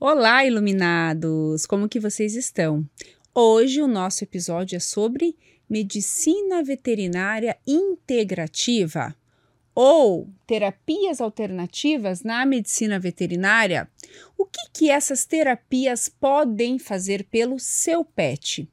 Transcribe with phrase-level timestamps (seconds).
[0.00, 1.66] Olá, iluminados!
[1.66, 2.88] Como que vocês estão?
[3.34, 5.36] Hoje o nosso episódio é sobre
[5.68, 9.12] medicina veterinária integrativa
[9.74, 13.90] ou terapias alternativas na medicina veterinária.
[14.38, 18.70] O que que essas terapias podem fazer pelo seu pet?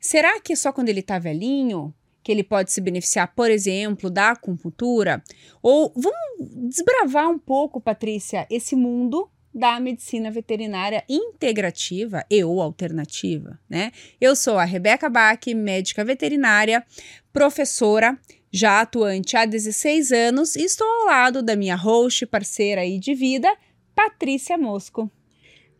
[0.00, 1.92] Será que é só quando ele está velhinho?
[2.22, 5.22] que ele pode se beneficiar, por exemplo, da acupuntura?
[5.62, 13.58] Ou vamos desbravar um pouco, Patrícia, esse mundo da medicina veterinária integrativa e ou alternativa,
[13.68, 13.92] né?
[14.20, 16.84] Eu sou a Rebeca Bach, médica veterinária,
[17.32, 18.18] professora,
[18.50, 23.14] já atuante há 16 anos e estou ao lado da minha host, parceira aí de
[23.14, 23.48] vida,
[23.94, 25.10] Patrícia Mosco.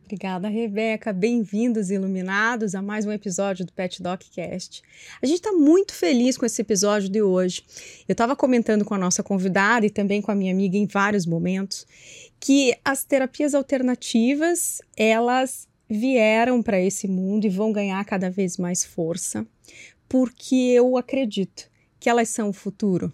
[0.05, 1.15] Obrigada, Rebeca.
[1.15, 4.83] Bem-vindos, iluminados, a mais um episódio do Pet Doc Cast.
[5.21, 7.65] A gente está muito feliz com esse episódio de hoje.
[8.07, 11.25] Eu estava comentando com a nossa convidada e também com a minha amiga em vários
[11.25, 11.87] momentos
[12.39, 18.85] que as terapias alternativas elas vieram para esse mundo e vão ganhar cada vez mais
[18.85, 19.47] força,
[20.07, 23.11] porque eu acredito que elas são o futuro.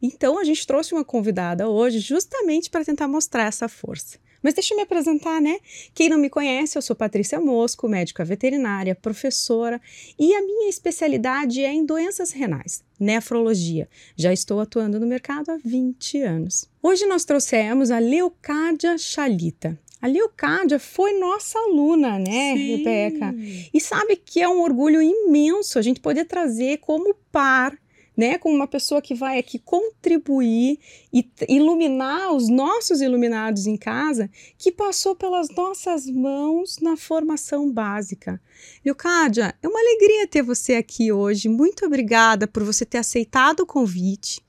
[0.00, 4.21] Então a gente trouxe uma convidada hoje justamente para tentar mostrar essa força.
[4.42, 5.58] Mas deixa eu me apresentar, né?
[5.94, 9.80] Quem não me conhece, eu sou Patrícia Mosco, médica veterinária, professora,
[10.18, 13.88] e a minha especialidade é em doenças renais, nefrologia.
[14.16, 16.68] Já estou atuando no mercado há 20 anos.
[16.82, 19.78] Hoje nós trouxemos a Leocádia Chalita.
[20.00, 22.76] A Leocádia foi nossa aluna, né, Sim.
[22.76, 23.32] Rebeca?
[23.72, 27.78] E sabe que é um orgulho imenso a gente poder trazer como par
[28.16, 30.78] né, com uma pessoa que vai aqui contribuir
[31.12, 38.40] e iluminar os nossos iluminados em casa, que passou pelas nossas mãos na formação básica.
[38.84, 41.48] Leocádia, é uma alegria ter você aqui hoje.
[41.48, 44.42] Muito obrigada por você ter aceitado o convite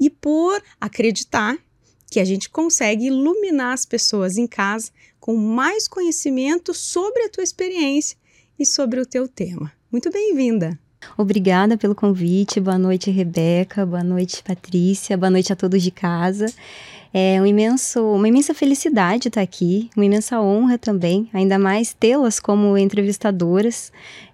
[0.00, 1.58] e por acreditar
[2.10, 7.44] que a gente consegue iluminar as pessoas em casa com mais conhecimento sobre a tua
[7.44, 8.16] experiência
[8.58, 9.72] e sobre o teu tema.
[9.92, 10.87] Muito bem-vinda!
[11.16, 12.60] Obrigada pelo convite.
[12.60, 13.84] Boa noite, Rebeca.
[13.84, 15.16] Boa noite, Patrícia.
[15.16, 16.46] Boa noite a todos de casa.
[17.12, 22.38] É um imenso, uma imensa felicidade estar aqui, uma imensa honra também, ainda mais tê-las
[22.38, 23.90] como entrevistadoras,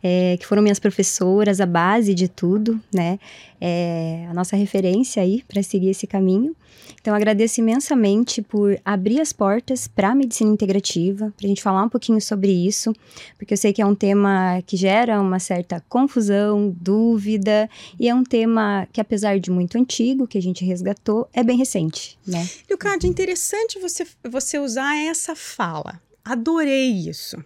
[0.07, 3.19] é, que foram minhas professoras, a base de tudo, né?
[3.59, 6.55] É, a nossa referência aí para seguir esse caminho.
[7.01, 11.83] Então, agradeço imensamente por abrir as portas para a medicina integrativa, para a gente falar
[11.83, 12.93] um pouquinho sobre isso,
[13.39, 18.15] porque eu sei que é um tema que gera uma certa confusão, dúvida, e é
[18.15, 22.47] um tema que, apesar de muito antigo, que a gente resgatou, é bem recente, né?
[22.69, 26.01] Leocádia, interessante você, você usar essa fala.
[26.25, 27.37] Adorei isso.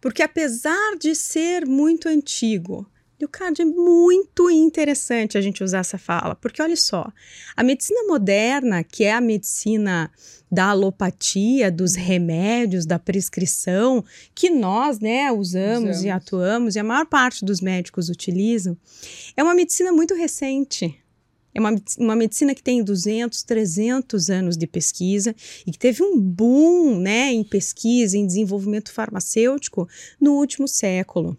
[0.00, 2.86] Porque apesar de ser muito antigo,
[3.20, 7.10] Leocádia, é muito interessante a gente usar essa fala, porque olha só,
[7.56, 10.08] a medicina moderna, que é a medicina
[10.50, 14.04] da alopatia, dos remédios, da prescrição,
[14.34, 16.04] que nós, né, usamos, usamos.
[16.04, 18.76] e atuamos, e a maior parte dos médicos utilizam,
[19.36, 20.96] é uma medicina muito recente.
[21.54, 25.34] É uma, uma medicina que tem 200, 300 anos de pesquisa
[25.66, 29.88] e que teve um boom né, em pesquisa, em desenvolvimento farmacêutico
[30.20, 31.36] no último século.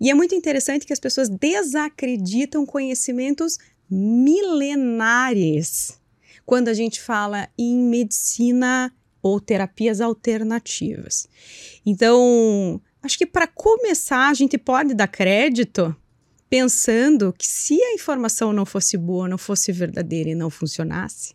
[0.00, 3.58] E é muito interessante que as pessoas desacreditam conhecimentos
[3.90, 5.98] milenares
[6.44, 11.28] quando a gente fala em medicina ou terapias alternativas.
[11.84, 15.94] Então, acho que para começar, a gente pode dar crédito
[16.48, 21.34] pensando que se a informação não fosse boa, não fosse verdadeira e não funcionasse,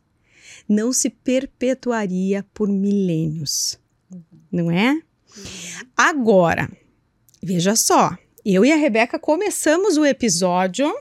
[0.67, 3.79] não se perpetuaria por milênios,
[4.51, 5.01] não é?
[5.95, 6.69] Agora,
[7.41, 10.93] veja só, eu e a Rebeca começamos o episódio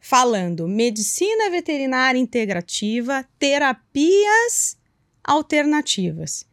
[0.00, 4.76] falando medicina veterinária integrativa, terapias
[5.22, 6.44] alternativas.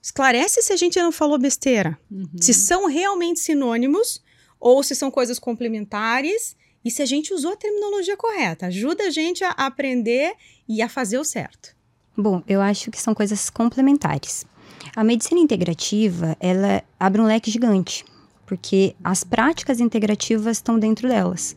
[0.00, 1.98] Esclarece se a gente não falou besteira.
[2.10, 2.26] Uhum.
[2.40, 4.21] Se são realmente sinônimos
[4.62, 8.66] ou se são coisas complementares e se a gente usou a terminologia correta.
[8.66, 10.34] Ajuda a gente a aprender
[10.68, 11.74] e a fazer o certo.
[12.16, 14.46] Bom, eu acho que são coisas complementares.
[14.94, 18.04] A medicina integrativa, ela abre um leque gigante,
[18.46, 21.56] porque as práticas integrativas estão dentro delas.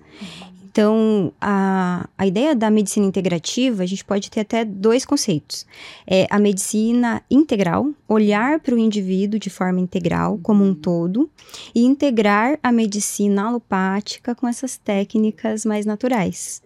[0.76, 5.66] Então, a, a ideia da medicina integrativa, a gente pode ter até dois conceitos.
[6.06, 11.32] É a medicina integral, olhar para o indivíduo de forma integral, como um todo,
[11.74, 16.62] e integrar a medicina alopática com essas técnicas mais naturais.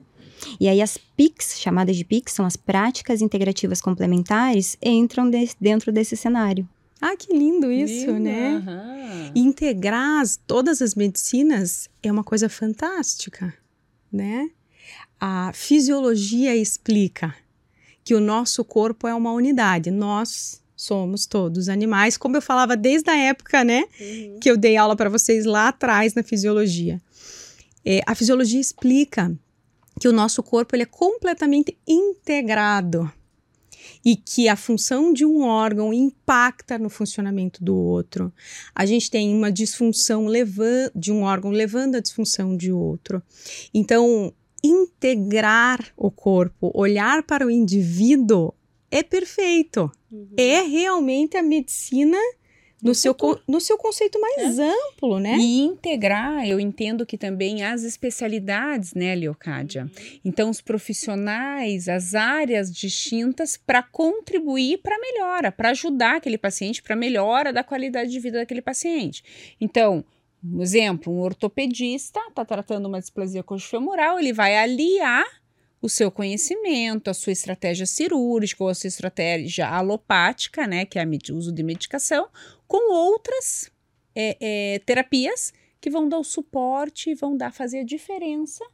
[0.59, 5.91] E aí as PICs, chamadas de PICs, são as práticas integrativas complementares, entram de, dentro
[5.91, 6.67] desse cenário.
[6.99, 8.63] Ah, que lindo isso, lindo, né?
[8.65, 9.31] Uhum.
[9.35, 13.53] Integrar todas as medicinas é uma coisa fantástica
[14.11, 14.49] né?
[15.19, 17.35] A fisiologia explica
[18.03, 23.09] que o nosso corpo é uma unidade, nós somos todos animais, como eu falava desde
[23.09, 24.39] a época, né, uhum.
[24.39, 27.01] que eu dei aula para vocês lá atrás na fisiologia.
[27.85, 29.37] É, a fisiologia explica
[29.99, 33.11] que o nosso corpo ele é completamente integrado
[34.03, 38.33] e que a função de um órgão impacta no funcionamento do outro.
[38.73, 40.27] A gente tem uma disfunção
[40.95, 43.21] de um órgão levando a disfunção de outro.
[43.73, 48.53] Então, integrar o corpo, olhar para o indivíduo
[48.91, 49.91] é perfeito.
[50.11, 50.29] Uhum.
[50.37, 52.17] É realmente a medicina
[52.81, 53.15] no, seu,
[53.47, 54.71] no seu conceito mais é.
[54.71, 55.35] amplo, né?
[55.37, 59.89] E integrar, eu entendo que também as especialidades, né, Leocádia?
[60.23, 66.81] Então, os profissionais, as áreas distintas para contribuir para a melhora, para ajudar aquele paciente,
[66.81, 69.23] para a melhora da qualidade de vida daquele paciente.
[69.59, 70.03] Então,
[70.43, 75.25] um exemplo, um ortopedista está tratando uma displasia coxofemoral, ele vai aliar
[75.81, 81.05] o seu conhecimento, a sua estratégia cirúrgica ou a sua estratégia alopática, né, que é
[81.05, 82.27] o uso de medicação,
[82.67, 83.71] com outras
[84.15, 88.65] é, é, terapias que vão dar o suporte e vão dar fazer a diferença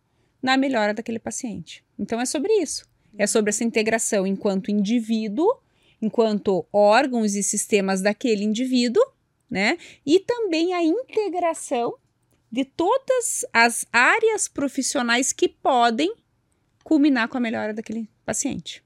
[0.42, 1.84] na melhora daquele paciente.
[1.98, 2.88] Então é sobre isso.
[3.18, 5.48] É sobre essa integração enquanto indivíduo,
[6.02, 9.04] enquanto órgãos e sistemas daquele indivíduo,
[9.50, 9.78] né?
[10.06, 11.96] E também a integração
[12.52, 16.14] de todas as áreas profissionais que podem
[16.86, 18.82] culminar com a melhora daquele paciente.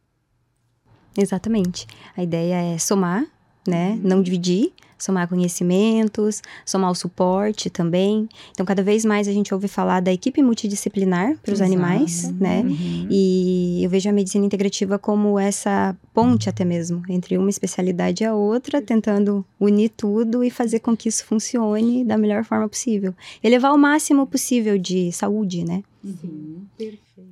[1.16, 1.86] Exatamente.
[2.16, 3.28] A ideia é somar,
[3.68, 3.92] né?
[3.92, 4.02] Uhum.
[4.02, 8.30] Não dividir, somar conhecimentos, somar o suporte também.
[8.52, 12.62] Então, cada vez mais a gente ouve falar da equipe multidisciplinar para os animais, né?
[12.62, 13.08] Uhum.
[13.10, 18.26] E eu vejo a medicina integrativa como essa ponte até mesmo entre uma especialidade e
[18.26, 23.14] a outra, tentando unir tudo e fazer com que isso funcione da melhor forma possível.
[23.44, 25.84] Elevar o máximo possível de saúde, né?
[26.02, 26.66] Uhum.
[26.78, 27.29] Perfeito.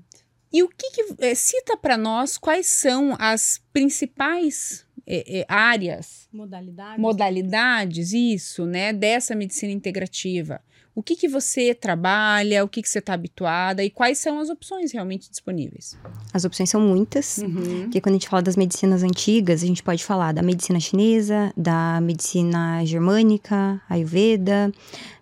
[0.58, 6.28] E o que, que é, cita para nós quais são as principais é, é, áreas,
[6.34, 10.60] modalidades, modalidades, isso, né, dessa medicina integrativa?
[10.96, 14.50] O que, que você trabalha, o que, que você está habituada e quais são as
[14.50, 15.96] opções realmente disponíveis?
[16.34, 17.84] As opções são muitas, uhum.
[17.84, 21.54] porque quando a gente fala das medicinas antigas, a gente pode falar da medicina chinesa,
[21.56, 24.72] da medicina germânica, ayurveda,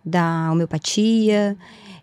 [0.06, 1.58] da homeopatia.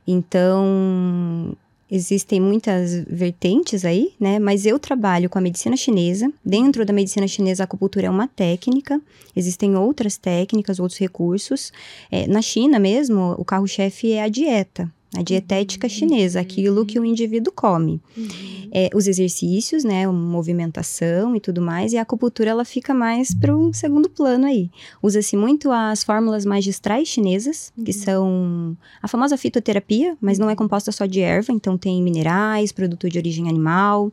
[0.06, 1.56] Então,
[1.94, 4.38] Existem muitas vertentes aí, né?
[4.38, 6.32] Mas eu trabalho com a medicina chinesa.
[6.42, 8.98] Dentro da medicina chinesa, a acupuntura é uma técnica.
[9.36, 11.70] Existem outras técnicas, outros recursos.
[12.10, 17.04] É, na China mesmo, o carro-chefe é a dieta a dietética chinesa, aquilo que o
[17.04, 18.00] indivíduo come.
[18.16, 18.28] Uhum.
[18.74, 23.54] É, os exercícios, né, movimentação e tudo mais, e a acupuntura ela fica mais para
[23.54, 24.70] um segundo plano aí.
[25.02, 27.84] Usa-se muito as fórmulas magistrais chinesas, uhum.
[27.84, 32.72] que são a famosa fitoterapia, mas não é composta só de erva, então tem minerais,
[32.72, 34.10] produto de origem animal,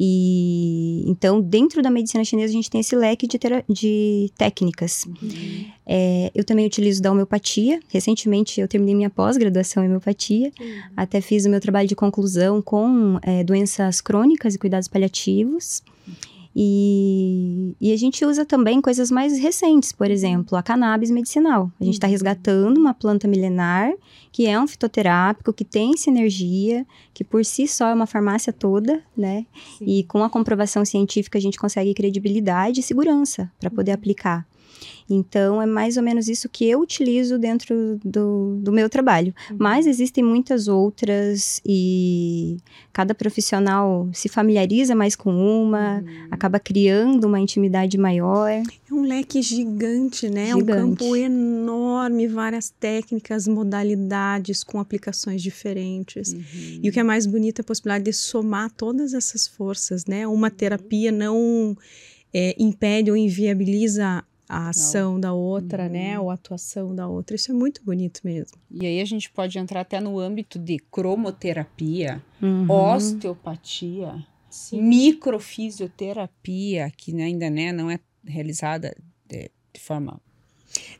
[0.00, 3.36] e então, dentro da medicina chinesa, a gente tem esse leque de,
[3.68, 5.04] de técnicas.
[5.06, 5.64] Uhum.
[5.84, 7.80] É, eu também utilizo da homeopatia.
[7.88, 10.27] Recentemente, eu terminei minha pós-graduação em homeopatia.
[10.34, 10.80] Uhum.
[10.96, 15.82] Até fiz o meu trabalho de conclusão com é, doenças crônicas e cuidados paliativos.
[16.60, 21.70] E, e, a gente usa também coisas mais recentes, por exemplo, a cannabis medicinal.
[21.80, 22.12] A gente está uhum.
[22.12, 23.92] resgatando uma planta milenar
[24.32, 29.02] que é um fitoterápico, que tem sinergia, que por si só é uma farmácia toda,
[29.16, 29.46] né?
[29.78, 29.84] Sim.
[29.86, 33.96] E com a comprovação científica a gente consegue credibilidade e segurança para poder uhum.
[33.96, 34.46] aplicar.
[35.10, 39.34] Então, é mais ou menos isso que eu utilizo dentro do, do meu trabalho.
[39.50, 39.56] Uhum.
[39.58, 42.58] Mas existem muitas outras e
[42.92, 46.28] cada profissional se familiariza mais com uma, uhum.
[46.30, 48.50] acaba criando uma intimidade maior.
[48.50, 48.62] É
[48.92, 50.46] um leque gigante, né?
[50.46, 50.70] Gigante.
[50.70, 56.32] É um campo enorme, várias técnicas, modalidades com aplicações diferentes.
[56.32, 56.80] Uhum.
[56.82, 60.26] E o que é mais bonito é a possibilidade de somar todas essas forças, né?
[60.26, 61.76] Uma terapia não
[62.32, 65.20] é, impede ou inviabiliza a ação Não.
[65.20, 66.12] da outra, né, uhum.
[66.12, 66.20] né?
[66.20, 67.36] Ou a atuação da outra.
[67.36, 68.56] Isso é muito bonito mesmo.
[68.70, 72.70] E aí a gente pode entrar até no âmbito de cromoterapia, uhum.
[72.70, 74.82] osteopatia, Sim.
[74.82, 80.20] microfisioterapia, que ainda né, não é realizada de, de forma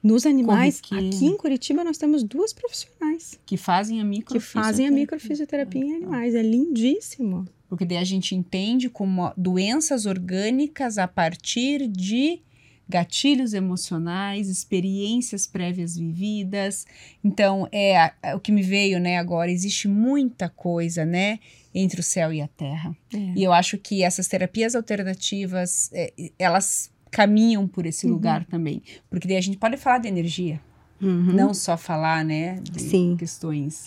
[0.02, 4.62] nos animais, aqui em Curitiba, nós temos duas profissionais que fazem a microfisioterapia.
[4.62, 6.34] Que fazem a microfisioterapia em animais.
[6.34, 7.46] É lindíssimo.
[7.68, 12.40] Porque daí a gente entende como doenças orgânicas a partir de
[12.88, 16.86] gatilhos emocionais, experiências prévias vividas.
[17.22, 21.38] Então, é, é, o que me veio, né, agora, existe muita coisa, né,
[21.74, 22.96] entre o céu e a terra.
[23.12, 23.18] É.
[23.36, 28.12] E eu acho que essas terapias alternativas, é, elas caminham por esse uhum.
[28.12, 28.82] lugar também.
[29.10, 30.60] Porque daí a gente pode falar de energia,
[31.00, 31.32] uhum.
[31.32, 33.16] não só falar, né, de Sim.
[33.18, 33.84] questões.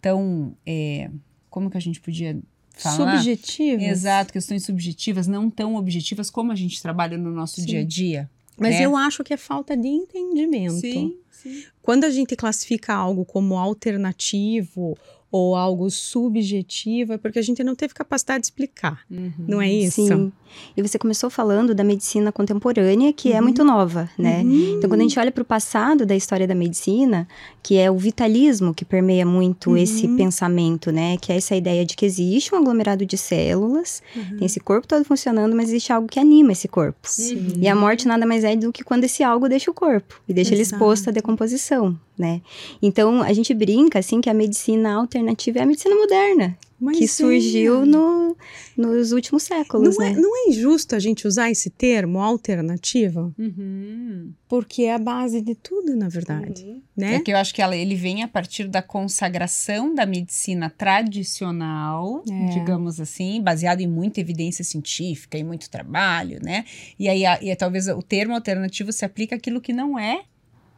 [0.00, 1.10] Então, é,
[1.48, 2.36] como que a gente podia
[2.74, 3.18] falar.
[3.18, 3.82] Subjetivas?
[3.82, 7.66] Exato, questões subjetivas, não tão objetivas como a gente trabalha no nosso Sim.
[7.66, 8.30] dia a dia.
[8.56, 8.84] Mas né?
[8.84, 10.74] eu acho que é falta de entendimento.
[10.74, 11.64] Sim, sim.
[11.80, 14.96] Quando a gente classifica algo como alternativo
[15.32, 19.00] ou algo subjetivo, é porque a gente não teve capacidade de explicar.
[19.10, 19.32] Uhum.
[19.48, 20.06] Não é isso?
[20.06, 20.30] Sim.
[20.76, 23.42] E você começou falando da medicina contemporânea, que é Uhum.
[23.44, 24.42] muito nova, né?
[24.42, 24.74] Uhum.
[24.76, 27.26] Então, quando a gente olha para o passado da história da medicina,
[27.62, 29.76] que é o vitalismo que permeia muito Uhum.
[29.78, 31.16] esse pensamento, né?
[31.16, 34.36] Que é essa ideia de que existe um aglomerado de células, Uhum.
[34.36, 36.98] tem esse corpo todo funcionando, mas existe algo que anima esse corpo.
[37.04, 37.54] Sim.
[37.58, 40.34] E a morte nada mais é do que quando esse algo deixa o corpo e
[40.34, 40.76] deixa ele Exato.
[40.76, 42.40] exposto à decomposição, né?
[42.80, 47.04] Então, a gente brinca, assim, que a medicina alternativa é a medicina moderna, Mas que
[47.04, 47.08] é.
[47.08, 48.36] surgiu no,
[48.76, 50.20] nos últimos séculos, Não é, né?
[50.20, 53.32] não é injusto a gente usar esse termo alternativa?
[53.38, 54.32] Uhum.
[54.48, 56.76] Porque é a base de tudo, na verdade.
[56.96, 57.20] É Né?
[57.20, 62.46] que eu acho que ela, ele vem a partir da consagração da medicina tradicional, É.
[62.46, 66.64] digamos assim, baseado em muita evidência científica e muito trabalho, né?
[66.98, 70.22] E aí, a- e aí talvez o termo alternativo se aplica àquilo que não é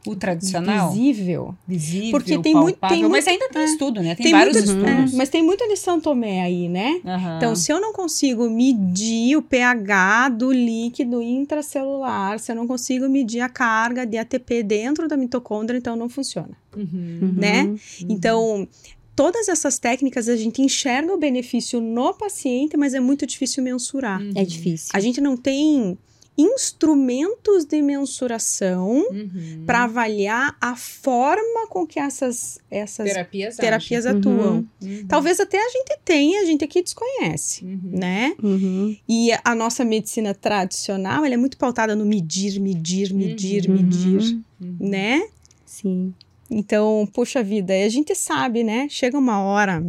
[0.05, 0.91] o tradicional.
[0.91, 1.55] Visível.
[1.67, 3.65] Visível, Porque tem muito- tem mas muito- ainda tem é.
[3.65, 4.15] estudo, né?
[4.15, 5.13] Tem, Tem vários muito, estudos.
[5.13, 7.01] é, mas tem muito de São Tomé aí, né?
[7.05, 7.37] Aham.
[7.37, 13.07] Então, se eu não consigo medir o pH do líquido intracelular, se eu não consigo
[13.09, 16.51] medir a carga de ATP dentro da mitocôndria, então não funciona.
[16.75, 17.33] Uhum.
[17.37, 17.63] né?
[17.63, 17.77] Uhum.
[18.09, 18.67] Então,
[19.15, 24.21] todas essas técnicas a gente enxerga o benefício no paciente, mas é muito difícil mensurar.
[24.21, 24.31] Uhum.
[24.35, 24.89] É difícil.
[24.93, 25.97] A gente não tem
[26.37, 29.63] instrumentos de mensuração Uhum.
[29.65, 34.57] para avaliar a forma com que essas, essas terapias, terapias atuam.
[34.57, 34.67] Uhum.
[34.81, 35.05] agem.
[35.07, 37.79] Talvez até a gente tenha, a gente aqui desconhece, Uhum.
[37.83, 38.35] né?
[38.41, 38.95] Uhum.
[39.07, 43.75] E a nossa medicina tradicional, ela é muito pautada no medir, medir, medir, Uhum.
[43.75, 44.77] medir, Uhum.
[44.79, 45.27] né?
[45.65, 46.13] Sim.
[46.49, 48.87] Então, puxa vida, a gente sabe, né?
[48.89, 49.85] Chega uma hora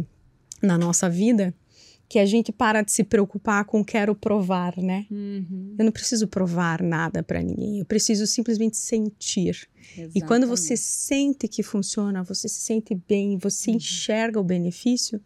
[0.61, 1.53] na nossa vida
[2.09, 5.05] que a gente para de se preocupar com quero provar, né?
[5.11, 5.75] Uhum.
[5.77, 9.67] Eu não preciso provar nada para ninguém, eu preciso simplesmente sentir.
[10.15, 13.77] E quando você sente que funciona, você se sente bem, você Uhum.
[13.77, 15.21] enxerga o benefício,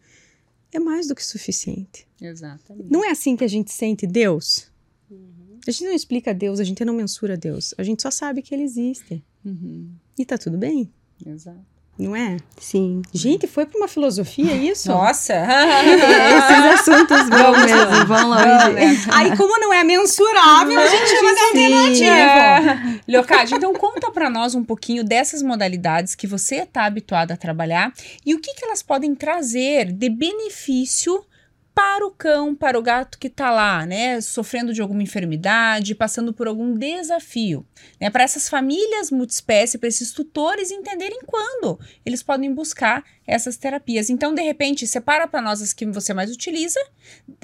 [0.72, 2.08] é mais do que suficiente.
[2.20, 2.90] Exatamente.
[2.90, 4.72] Não é assim que a gente sente Deus?
[5.10, 5.60] Uhum.
[5.68, 8.56] A gente não explica Deus, a gente não mensura Deus, a gente só sabe que
[8.56, 9.24] ele existe.
[9.46, 9.92] Uhum.
[10.18, 10.90] E tá tudo bem,
[11.24, 11.60] Exato.
[12.02, 12.38] Não é?
[12.60, 13.02] Sim.
[13.14, 14.90] Gente, foi para uma filosofia isso?
[14.90, 15.34] Nossa!
[15.34, 19.10] Esses assuntos vão mesmo, vão longe.
[19.12, 22.06] Aí, como não é mensurável, a gente chama de Sim.
[22.06, 23.00] É.
[23.08, 27.94] Leocádio, então conta pra nós um pouquinho dessas modalidades que você está habituado a trabalhar
[28.26, 31.24] e o que, que elas podem trazer de benefício
[31.74, 36.34] para o cão, para o gato que está lá, né, sofrendo de alguma enfermidade, passando
[36.34, 37.66] por algum desafio,
[38.00, 44.10] né, para essas famílias multiespécie, para esses tutores entenderem quando eles podem buscar essas terapias.
[44.10, 46.80] Então, de repente, separa para nós as que você mais utiliza,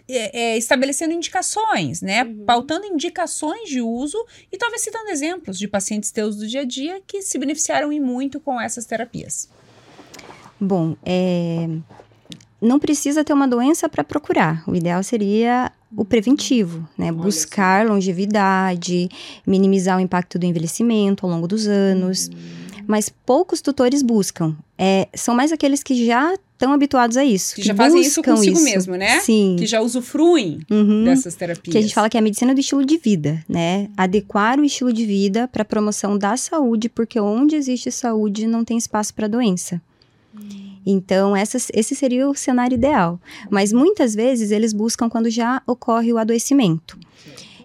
[0.09, 4.17] é, é, estabelecendo indicações, né, pautando indicações de uso
[4.51, 7.99] e talvez citando exemplos de pacientes teus do dia a dia que se beneficiaram e
[7.99, 9.49] muito com essas terapias.
[10.59, 11.69] Bom, é,
[12.61, 14.63] não precisa ter uma doença para procurar.
[14.67, 17.05] O ideal seria o preventivo, né?
[17.11, 19.09] Olha Buscar longevidade,
[19.45, 22.29] minimizar o impacto do envelhecimento ao longo dos anos.
[22.85, 24.55] Mas poucos tutores buscam.
[24.77, 27.55] É, são mais aqueles que já estão habituados a isso.
[27.55, 29.19] Que já fazem isso consigo mesmo, né?
[29.19, 29.57] Sim.
[29.59, 31.03] Que já usufruem Uhum.
[31.03, 31.71] dessas terapias.
[31.71, 33.89] Que a gente fala que é a medicina do estilo de vida, né?
[33.97, 38.63] Adequar o estilo de vida para a promoção da saúde, porque onde existe saúde não
[38.63, 39.81] tem espaço para doença.
[40.89, 43.19] Então, essas- esse seria o cenário ideal.
[43.49, 46.97] Mas muitas vezes eles buscam quando já ocorre o adoecimento.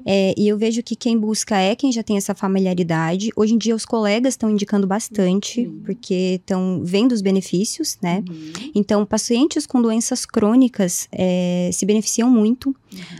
[0.06, 3.30] É, e eu vejo que quem busca é quem já tem essa familiaridade.
[3.36, 8.22] Hoje em dia, os colegas estão indicando bastante, porque estão vendo os benefícios, né?
[8.28, 8.70] Uhum.
[8.74, 12.74] Então, pacientes com doenças crônicas é, se beneficiam muito.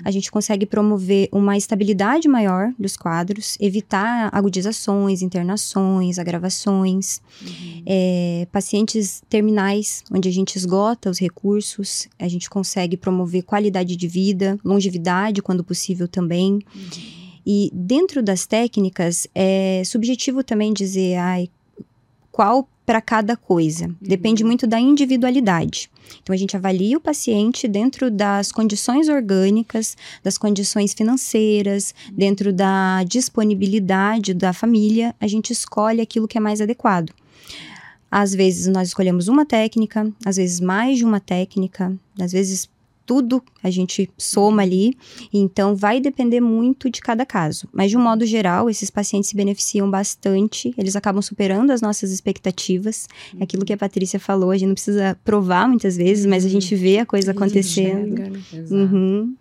[0.05, 7.21] A gente consegue promover uma estabilidade maior dos quadros, evitar agudizações, internações, agravações.
[7.87, 14.09] É, pacientes terminais, onde a gente esgota os recursos, a gente consegue promover qualidade de
[14.09, 16.61] vida, longevidade, quando possível também.
[17.45, 21.49] E dentro das técnicas, é subjetivo também dizer ai,
[22.31, 23.95] qual para cada coisa.
[24.01, 25.91] Depende muito da individualidade.
[26.21, 33.05] Então, a gente avalia o paciente dentro das condições orgânicas, das condições financeiras, dentro da
[33.05, 37.13] disponibilidade da família, a gente escolhe aquilo que é mais adequado.
[38.11, 42.69] Às vezes, nós escolhemos uma técnica, às vezes mais de uma técnica, às vezes
[43.07, 44.97] tudo a gente soma ali,
[45.33, 47.69] então vai depender muito de cada caso.
[47.73, 52.11] Mas de um modo geral, esses pacientes se beneficiam bastante, eles acabam superando as nossas
[52.11, 53.09] expectativas.
[53.39, 56.49] É aquilo que a Patrícia falou, a gente não precisa provar muitas vezes, mas a
[56.49, 58.19] gente vê a coisa acontecendo.
[58.19, 58.41] Enxerga, né?
[58.71, 59.35] Uhum.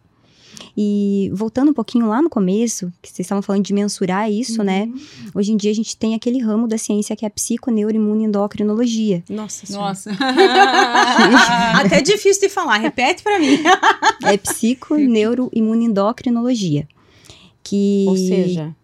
[0.75, 4.87] E voltando um pouquinho lá no começo, que vocês estavam falando de mensurar isso, né?
[5.33, 9.23] Hoje em dia a gente tem aquele ramo da ciência que é a psiconeuroimunoendocrinologia.
[9.29, 9.87] Nossa senhora.
[9.89, 10.11] Nossa.
[11.83, 13.57] Até é difícil de falar, repete pra mim.
[14.23, 16.87] É psiconeuroimunoendocrinologia.
[17.63, 18.75] Que Ou seja,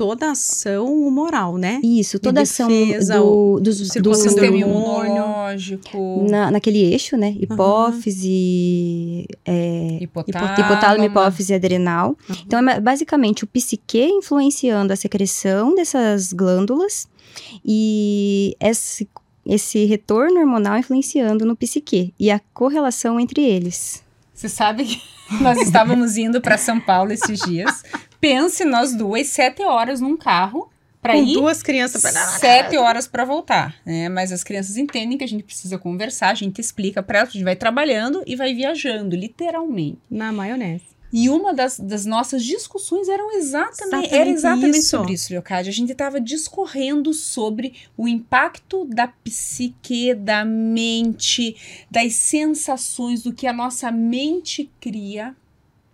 [0.00, 1.78] toda ação humoral, né?
[1.84, 7.36] Isso, toda ação defesa, do, dos, do, circulação do Sistema imunológico, na, naquele eixo, né?
[7.38, 12.16] Hipófise, é, hipotálamo, hipotálamo, hipófise adrenal.
[12.46, 17.06] Então, é basicamente o psique influenciando a secreção dessas glândulas
[17.62, 19.06] e esse,
[19.44, 24.02] esse retorno hormonal influenciando no psique e a correlação entre eles.
[24.32, 25.02] Você sabe que
[25.44, 27.82] nós estávamos indo para São Paulo esses dias.
[28.20, 33.06] Pense nós duas, sete horas num carro para Com ir, duas crianças pra sete horas
[33.06, 33.74] para voltar.
[33.86, 34.08] Né?
[34.08, 37.32] Mas as crianças entendem que a gente precisa conversar, a gente explica para elas, a
[37.32, 39.98] gente vai trabalhando e vai viajando, literalmente.
[40.10, 40.84] Na maionese.
[41.12, 44.90] E uma das, das nossas discussões eram exatamente, Exatamente era exatamente isso.
[44.90, 45.70] sobre isso, Leocádia.
[45.70, 51.56] A gente estava discorrendo sobre o impacto da psique, da mente,
[51.90, 55.34] das sensações, do que a nossa mente cria,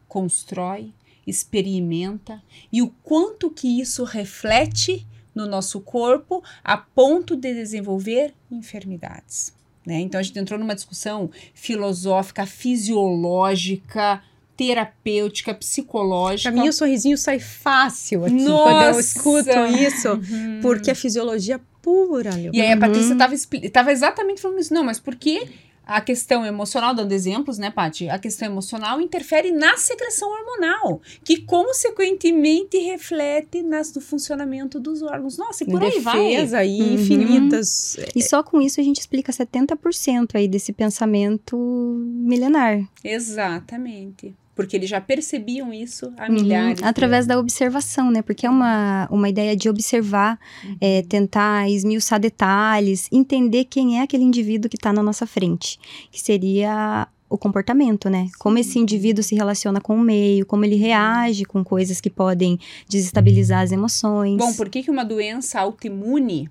[0.06, 0.92] constrói,
[1.26, 2.42] experimenta
[2.72, 9.54] e o quanto que isso reflete no nosso corpo a ponto de desenvolver enfermidades.
[9.86, 10.00] Né?
[10.00, 14.22] Então a gente entrou numa discussão filosófica, fisiológica,
[14.56, 16.50] terapêutica, psicológica.
[16.50, 18.62] Pra mim, o sorrisinho sai fácil aqui Nossa!
[18.62, 20.60] quando eu escuto isso, Uhum.
[20.62, 22.50] porque é fisiologia pura, Leo.
[22.54, 22.80] E aí a Uhum.
[22.80, 23.34] Patrícia estava
[23.72, 24.72] tava exatamente falando isso.
[24.74, 25.46] Não, mas por que
[25.86, 28.08] a questão emocional, dando exemplos, né, Paty?
[28.08, 35.38] A questão emocional interfere na secreção hormonal, que consequentemente reflete nas, no funcionamento dos órgãos.
[35.38, 36.18] Nossa, e por aí vai.
[36.28, 36.94] defesa e Uhum.
[36.94, 37.96] infinitas.
[38.14, 42.80] E só com isso a gente explica 70% aí desse pensamento milenar.
[43.04, 44.34] Exatamente.
[44.56, 46.82] Porque eles já percebiam isso há Uhum, milhares.
[46.82, 48.22] Através da observação, né?
[48.22, 50.40] Porque é uma, uma ideia de observar,
[50.80, 55.78] é, tentar esmiuçar detalhes, entender quem é aquele indivíduo que está na nossa frente,
[56.10, 58.28] que seria o comportamento, né?
[58.38, 62.58] Como esse indivíduo se relaciona com o meio, como ele reage com coisas que podem
[62.88, 64.38] desestabilizar as emoções.
[64.38, 66.48] Bom, por que, que uma doença autoimune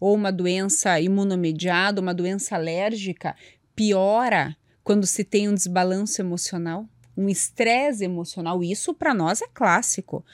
[0.00, 3.36] ou uma doença imunomediada, uma doença alérgica,
[3.74, 8.62] piora quando se tem um desbalanço emocional, um estresse emocional?
[8.62, 10.24] Isso para nós é clássico.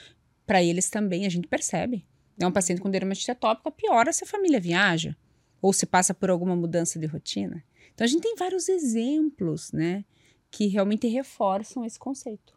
[0.45, 2.05] Para eles também a gente percebe.
[2.39, 5.15] É um paciente com dermatite atópica, piora se a família viaja
[5.61, 7.63] ou se passa por alguma mudança de rotina.
[7.93, 10.03] Então a gente tem vários exemplos, né,
[10.51, 12.53] que realmente reforçam esse conceito.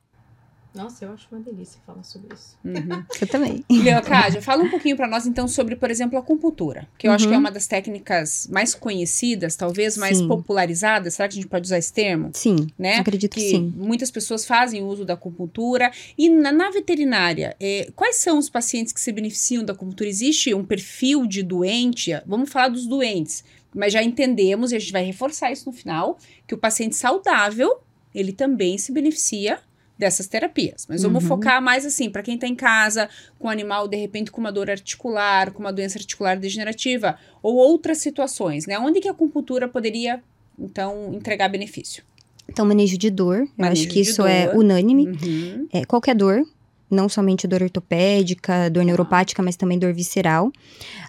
[0.77, 2.57] Nossa, eu acho uma delícia falar sobre isso.
[2.65, 3.03] Uhum.
[3.21, 3.65] Eu também.
[3.71, 7.27] Leocádia, fala um pouquinho para nós então sobre, por exemplo, a acupuntura, que eu acho
[7.27, 7.41] que é Uhum.
[7.43, 10.29] uma das técnicas mais conhecidas, talvez mais Sim.
[10.29, 11.15] popularizadas.
[11.15, 12.31] Será que a gente pode usar esse termo?
[12.35, 12.97] Sim, Né?
[12.97, 13.73] acredito que, Que sim.
[13.77, 15.91] muitas pessoas fazem uso da acupuntura.
[16.19, 20.09] E na, na veterinária, eh, quais são os pacientes que se beneficiam da acupuntura?
[20.11, 22.13] Existe um perfil de doente?
[22.27, 23.43] Vamos falar dos doentes,
[23.75, 27.81] mas já entendemos, e a gente vai reforçar isso no final, que o paciente saudável,
[28.15, 29.59] ele também se beneficia
[29.99, 30.87] dessas terapias.
[30.89, 31.29] Mas vamos Uhum.
[31.29, 34.53] focar mais assim, para quem está em casa, com um animal, de repente, com uma
[34.53, 38.79] dor articular, com uma doença articular degenerativa, ou outras situações, né?
[38.79, 40.23] Onde que a acupuntura poderia,
[40.59, 42.03] então, entregar benefício?
[42.49, 44.57] Então, manejo de dor, eu Manejo acho que isso é dor.
[44.59, 45.09] unânime.
[45.09, 45.69] Uhum.
[45.73, 46.43] É, qualquer dor,
[46.91, 50.53] não somente dor ortopédica, dor neuropática, mas também dor visceral.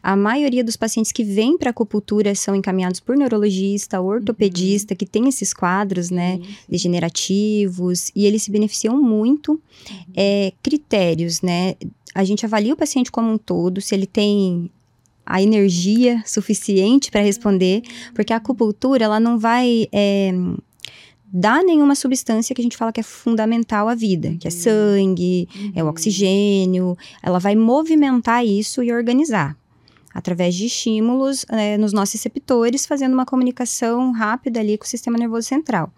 [0.01, 5.27] A maioria dos pacientes que vêm para acupuntura são encaminhados por neurologista, ortopedista, que tem
[5.27, 9.61] esses quadros, né, degenerativos, e eles se beneficiam muito.
[10.15, 11.75] É, critérios, né?
[12.13, 14.71] A gente avalia o paciente como um todo, se ele tem
[15.27, 17.81] a energia suficiente para responder,
[18.15, 20.31] porque a acupuntura, ela não vai é,
[21.31, 25.47] dar nenhuma substância que a gente fala que é fundamental à vida, que é sangue,
[25.75, 29.57] é o oxigênio, ela vai movimentar isso e organizar.
[30.13, 35.15] Através de estímulos é, nos nossos receptores, fazendo uma comunicação rápida ali com o sistema
[35.15, 35.93] nervoso central.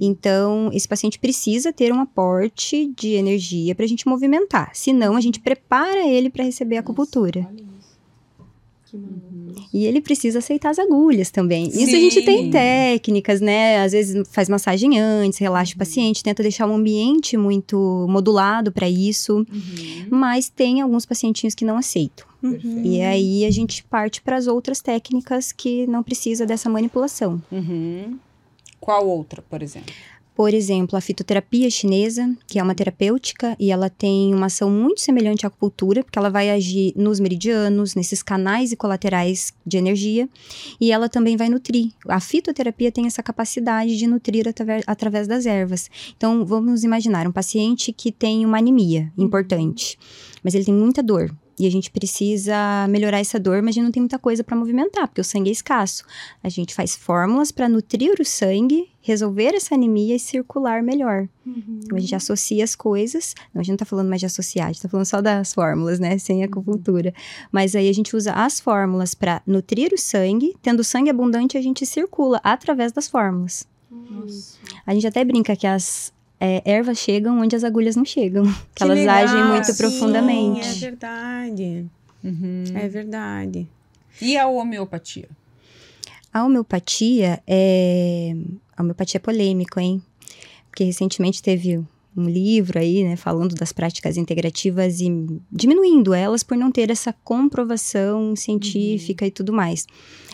[0.00, 4.70] Então, esse paciente precisa ter um aporte de energia para a gente movimentar.
[4.74, 7.48] Senão, a gente prepara ele para receber a acupuntura.
[9.72, 11.68] E ele precisa aceitar as agulhas também.
[11.68, 12.24] Isso a gente Sim.
[12.24, 13.82] tem técnicas, né?
[13.82, 18.88] Às vezes faz massagem antes, relaxa o paciente, tenta deixar um ambiente muito modulado para
[18.88, 19.38] isso.
[19.38, 20.06] Uhum.
[20.10, 22.26] Mas tem alguns pacientinhos que não aceitam.
[22.42, 22.82] Uhum.
[22.84, 27.40] E aí a gente parte para as outras técnicas que não precisa dessa manipulação.
[27.52, 28.18] Uhum.
[28.80, 29.94] Qual outra, por exemplo?
[30.40, 34.98] Por exemplo, a fitoterapia chinesa, que é uma terapêutica e ela tem uma ação muito
[35.02, 40.26] semelhante à acupuntura, porque ela vai agir nos meridianos, nesses canais e colaterais de energia,
[40.80, 41.90] e ela também vai nutrir.
[42.08, 44.46] A fitoterapia tem essa capacidade de nutrir
[44.86, 45.90] através, das ervas.
[46.16, 49.98] Então, vamos imaginar um paciente que tem uma anemia importante,
[50.42, 51.30] mas ele tem muita dor.
[51.60, 54.56] E a gente precisa melhorar essa dor, mas a gente não tem muita coisa para
[54.56, 56.06] movimentar, porque o sangue é escasso.
[56.42, 61.28] A gente faz fórmulas para nutrir o sangue, resolver essa anemia e circular melhor.
[61.44, 61.80] Uhum.
[61.84, 63.34] Então a gente associa as coisas.
[63.52, 65.52] Não, a gente não tá falando mais de associar, a gente tá falando só das
[65.52, 66.16] fórmulas, né?
[66.16, 67.12] Sem acupuntura.
[67.52, 70.56] Mas aí a gente usa as fórmulas para nutrir o sangue.
[70.62, 73.68] Tendo sangue abundante, a gente circula através das fórmulas.
[73.90, 74.56] Nossa.
[74.86, 78.44] A gente até brinca que as, é, ervas chegam onde as agulhas não chegam.
[78.74, 80.66] Que, que elas legal, agem muito sim, profundamente.
[80.66, 81.86] É verdade.
[82.24, 82.64] Uhum.
[82.74, 83.68] É verdade.
[84.20, 85.28] E a homeopatia?
[86.32, 88.34] A homeopatia é.
[88.76, 90.02] A homeopatia é polêmico, hein?
[90.70, 91.84] Porque recentemente teve
[92.16, 95.08] um livro aí, né, falando das práticas integrativas e
[95.50, 99.28] diminuindo elas por não ter essa comprovação científica uhum.
[99.28, 99.86] e tudo mais.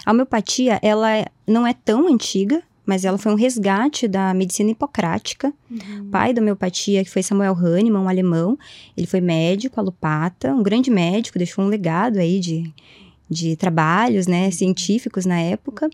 [0.05, 5.53] A homeopatia, ela não é tão antiga, mas ela foi um resgate da medicina hipocrática.
[5.71, 6.09] Uhum.
[6.11, 8.57] Pai da homeopatia, que foi Samuel Hahnemann, um alemão.
[8.97, 12.73] Ele foi médico, alopata, um grande médico, deixou um legado aí de
[13.29, 15.91] de trabalhos né, científicos na época.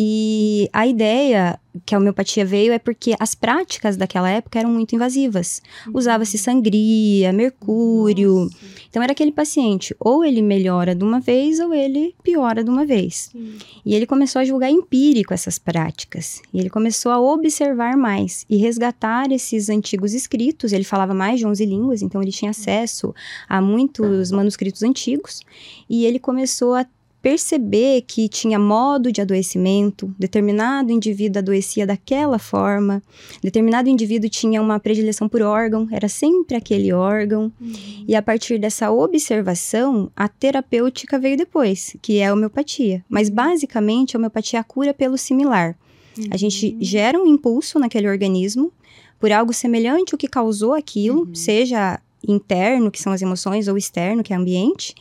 [0.00, 4.94] E a ideia que a homeopatia veio é porque as práticas daquela época eram muito
[4.94, 5.60] invasivas.
[5.86, 5.94] Uhum.
[5.96, 8.44] Usava-se sangria, mercúrio.
[8.44, 8.56] Nossa.
[8.88, 12.86] Então era aquele paciente, ou ele melhora de uma vez ou ele piora de uma
[12.86, 13.28] vez.
[13.32, 13.58] Sim.
[13.84, 16.42] E ele começou a julgar empírico essas práticas.
[16.54, 20.72] E ele começou a observar mais e resgatar esses antigos escritos.
[20.72, 23.12] Ele falava mais de 11 línguas, então ele tinha acesso
[23.48, 25.40] a muitos manuscritos antigos.
[25.90, 26.86] E ele começou a
[27.20, 33.02] perceber que tinha modo de adoecimento, determinado indivíduo adoecia daquela forma,
[33.42, 37.52] determinado indivíduo tinha uma predileção por órgão, era sempre aquele órgão.
[37.60, 38.04] Uhum.
[38.06, 43.04] E a partir dessa observação, a terapêutica veio depois, que é a homeopatia.
[43.08, 45.76] Mas basicamente a homeopatia é a cura pelo similar.
[46.16, 46.28] Uhum.
[46.30, 46.78] A gente uhum.
[46.80, 48.72] gera um impulso naquele organismo
[49.18, 51.34] por algo semelhante ao que causou aquilo, uhum.
[51.34, 54.94] seja interno, que são as emoções, ou externo, que é ambiente,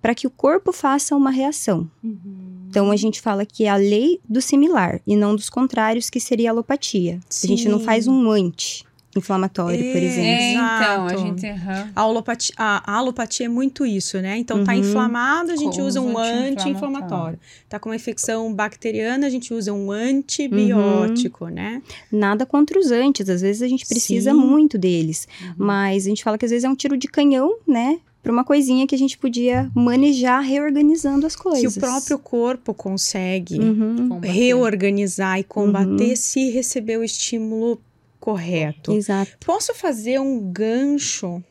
[0.00, 1.88] para que o corpo faça uma reação.
[2.02, 2.66] Uhum.
[2.68, 6.18] Então a gente fala que é a lei do similar e não dos contrários, que
[6.18, 7.20] seria a alopatia.
[7.28, 7.46] Sim.
[7.46, 8.84] A gente não faz um anti
[9.16, 10.30] inflamatório, é, por exemplo.
[10.30, 11.46] É, então, a gente...
[11.46, 11.90] Uhum.
[11.94, 14.36] A, alopatia, a, a, alopatia é muito isso, né?
[14.38, 14.80] Então, tá uhum.
[14.80, 17.38] tá inflamado, a gente usa um anti-inflamatório.
[17.68, 21.50] Tá com uma infecção bacteriana, a gente usa um antibiótico, uhum.
[21.50, 21.82] né?
[22.10, 24.36] Nada contra os antes, às vezes a gente precisa Sim.
[24.36, 25.26] muito deles.
[25.40, 25.54] Uhum.
[25.58, 27.98] Mas a gente fala que às vezes é um tiro de canhão, né?
[28.24, 31.74] para uma coisinha que a gente podia manejar reorganizando as coisas.
[31.74, 34.18] Que o próprio corpo consegue uhum.
[34.20, 36.16] reorganizar e combater uhum.
[36.16, 37.78] se receber o estímulo
[38.24, 38.90] correto.
[38.92, 39.36] Exato.
[39.44, 41.44] Posso fazer um gancho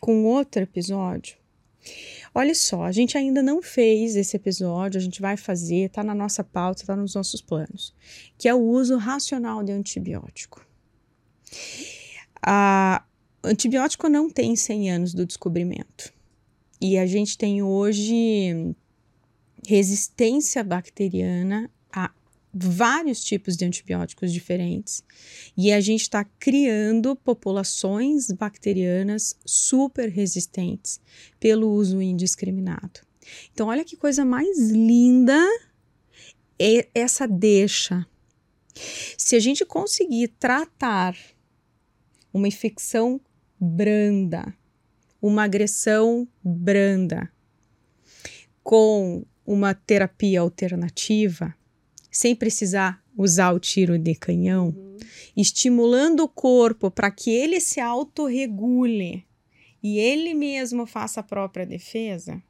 [0.00, 1.36] com outro episódio?
[2.34, 6.12] Olha só, a gente ainda não fez esse episódio, a gente vai fazer, tá na
[6.12, 7.94] nossa pauta, tá nos nossos planos,
[8.36, 10.66] que é o uso racional de antibiótico.
[12.42, 13.04] A
[13.44, 16.12] antibiótico não tem 100 anos do descobrimento.
[16.80, 18.74] E a gente tem hoje
[19.64, 21.70] resistência bacteriana
[22.52, 25.04] vários tipos de antibióticos diferentes
[25.56, 31.00] e a gente está criando populações bacterianas super resistentes
[31.38, 33.00] pelo uso indiscriminado.
[33.52, 35.38] Então, olha que coisa mais linda
[36.58, 38.06] é essa deixa.
[39.16, 41.16] Se a gente conseguir tratar
[42.32, 43.20] uma infecção
[43.58, 44.54] branda,
[45.20, 47.30] uma agressão branda,
[48.62, 51.54] com uma terapia alternativa,
[52.10, 54.98] sem precisar usar o tiro de canhão, uhum.
[55.36, 59.26] estimulando o corpo para que ele se autorregule
[59.82, 62.42] e ele mesmo faça a própria defesa,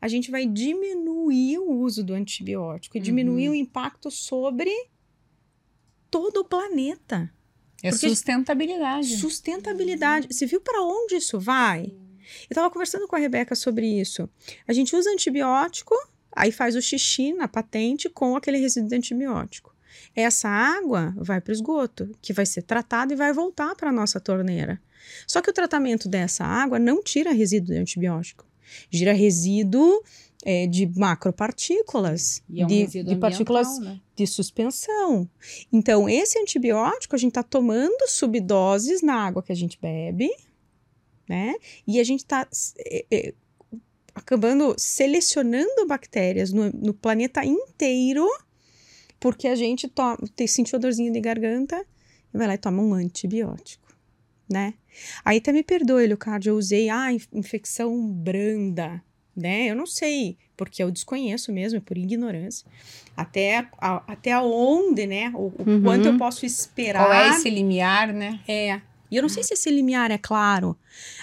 [0.00, 3.04] a gente vai diminuir o uso do antibiótico e uhum.
[3.04, 4.70] diminuir o impacto sobre
[6.10, 7.32] todo o planeta.
[7.82, 9.16] É Porque sustentabilidade.
[9.16, 10.28] Sustentabilidade.
[10.30, 11.86] Você viu para onde isso vai?
[11.86, 14.28] Eu estava conversando com a Rebeca sobre isso.
[14.66, 15.94] A gente usa antibiótico
[16.34, 19.74] Aí faz o xixi na patente com aquele resíduo antibiótico.
[20.14, 23.92] Essa água vai para o esgoto, que vai ser tratado e vai voltar para a
[23.92, 24.80] nossa torneira.
[25.26, 28.46] Só que o tratamento dessa água não tira resíduo de antibiótico,
[28.90, 30.02] gira resíduo
[30.44, 34.00] é, de macropartículas, é um de, de partículas né?
[34.16, 35.28] de suspensão.
[35.72, 40.30] Então, esse antibiótico a gente está tomando subdoses na água que a gente bebe,
[41.28, 41.54] né?
[41.86, 42.46] E a gente está
[42.78, 43.34] é, é,
[44.14, 48.26] acabando selecionando bactérias no, no planeta inteiro,
[49.18, 51.84] porque a gente to- sentiu a dorzinha de garganta
[52.32, 53.88] e vai lá e toma um antibiótico,
[54.48, 54.74] né?
[55.24, 59.02] Aí até me perdoe, Leocádio, eu usei, ah, infecção branda,
[59.34, 59.66] né?
[59.66, 62.66] Eu não sei, porque eu desconheço mesmo, é por ignorância.
[63.16, 65.32] Até, a, até onde, né?
[65.34, 65.82] O, o uhum.
[65.82, 67.06] quanto eu posso esperar.
[67.06, 68.40] Qual é esse limiar, né?
[68.46, 68.80] É.
[69.12, 70.74] E eu não sei se esse limiar é claro.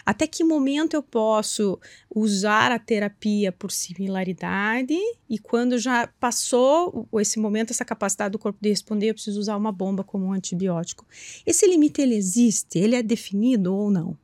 [0.06, 1.80] Até que momento eu posso
[2.14, 4.96] usar a terapia por similaridade
[5.28, 9.58] e quando já passou esse momento, essa capacidade do corpo de responder, eu preciso usar
[9.58, 11.04] uma bomba como um antibiótico.
[11.44, 12.78] Esse limite ele existe?
[12.78, 14.16] Ele é definido ou não?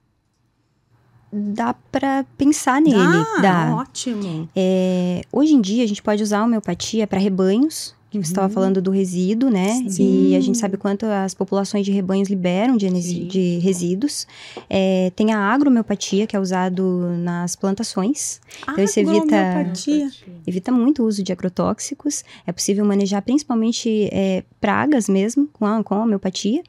[1.33, 2.97] dá para pensar nele.
[2.97, 3.75] Ah, dá.
[3.75, 4.47] ótimo.
[4.55, 7.93] É, hoje em dia a gente pode usar a homeopatia para rebanhos.
[8.19, 8.53] Que você estava uhum.
[8.53, 9.83] falando do resíduo, né?
[9.89, 10.29] Sim.
[10.29, 12.89] E a gente sabe quanto as populações de rebanhos liberam de,
[13.25, 14.27] de resíduos.
[14.69, 16.83] É, tem a agromeopatia, que é usado
[17.19, 18.39] nas plantações.
[18.63, 19.71] Então, isso evita,
[20.45, 22.23] evita muito o uso de agrotóxicos.
[22.45, 26.63] É possível manejar principalmente é, pragas mesmo com a, com a homeopatia.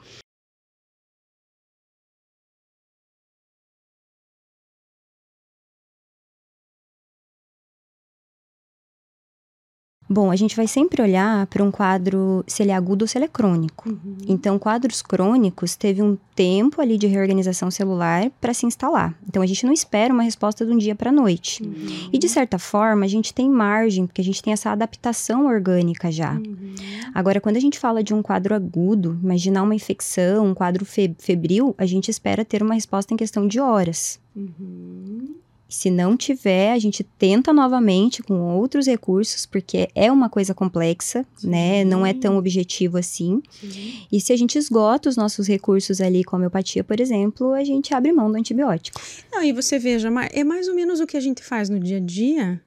[10.08, 13.18] Bom, a gente vai sempre olhar para um quadro se ele é agudo ou se
[13.18, 13.88] ele é crônico.
[13.88, 14.16] Uhum.
[14.28, 19.18] Então, quadros crônicos teve um tempo ali de reorganização celular para se instalar.
[19.28, 21.62] Então, a gente não espera uma resposta de um dia para a noite.
[21.62, 22.10] Uhum.
[22.12, 26.10] E de certa forma, a gente tem margem, porque a gente tem essa adaptação orgânica
[26.10, 26.34] já.
[26.34, 26.74] Uhum.
[27.12, 31.74] Agora, quando a gente fala de um quadro agudo, imaginar uma infecção, um quadro febril,
[31.76, 34.20] a gente espera ter uma resposta em questão de horas.
[34.36, 35.34] Uhum.
[35.68, 41.26] Se não tiver, a gente tenta novamente com outros recursos, porque é uma coisa complexa,
[41.36, 41.48] Sim.
[41.48, 41.84] né?
[41.84, 43.42] Não é tão objetivo assim.
[43.50, 44.06] Sim.
[44.10, 47.64] E se a gente esgota os nossos recursos ali com a homeopatia, por exemplo, a
[47.64, 49.00] gente abre mão do antibiótico.
[49.32, 51.96] Não, e você veja, é mais ou menos o que a gente faz no dia
[51.96, 52.62] a dia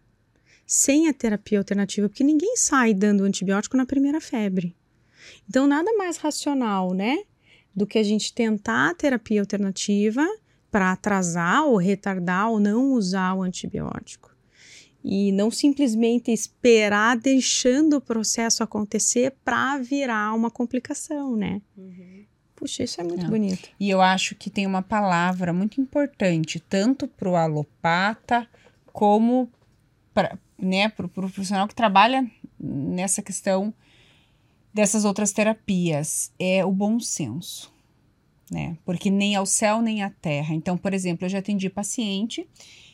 [0.68, 4.76] sem a terapia alternativa, porque ninguém sai dando antibiótico na primeira febre.
[5.50, 7.18] Então, nada mais racional, né?
[7.74, 10.28] Do que a gente tentar a terapia alternativa
[10.72, 14.36] para atrasar ou retardar ou não usar o antibiótico.
[15.04, 21.62] E não simplesmente esperar deixando o processo acontecer para virar uma complicação, né?
[21.78, 22.26] Uhum.
[22.56, 23.30] Puxa, isso é muito não.
[23.30, 23.70] bonito.
[23.80, 28.46] E eu acho que tem uma palavra muito importante, tanto para o alopata
[28.92, 29.50] como
[30.14, 32.30] para né, o profissional que trabalha
[32.60, 33.74] nessa questão
[34.74, 37.72] dessas outras terapias, é o bom senso
[38.52, 38.78] né?
[38.86, 40.54] Porque nem ao céu nem à terra.
[40.54, 42.48] Então, por exemplo, eu já atendi paciente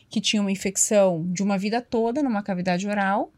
[0.08, 3.32] que tinha uma infecção de uma vida toda numa cavidade oral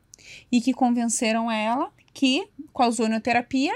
[0.51, 3.75] e que convenceram ela que com a ozonioterapia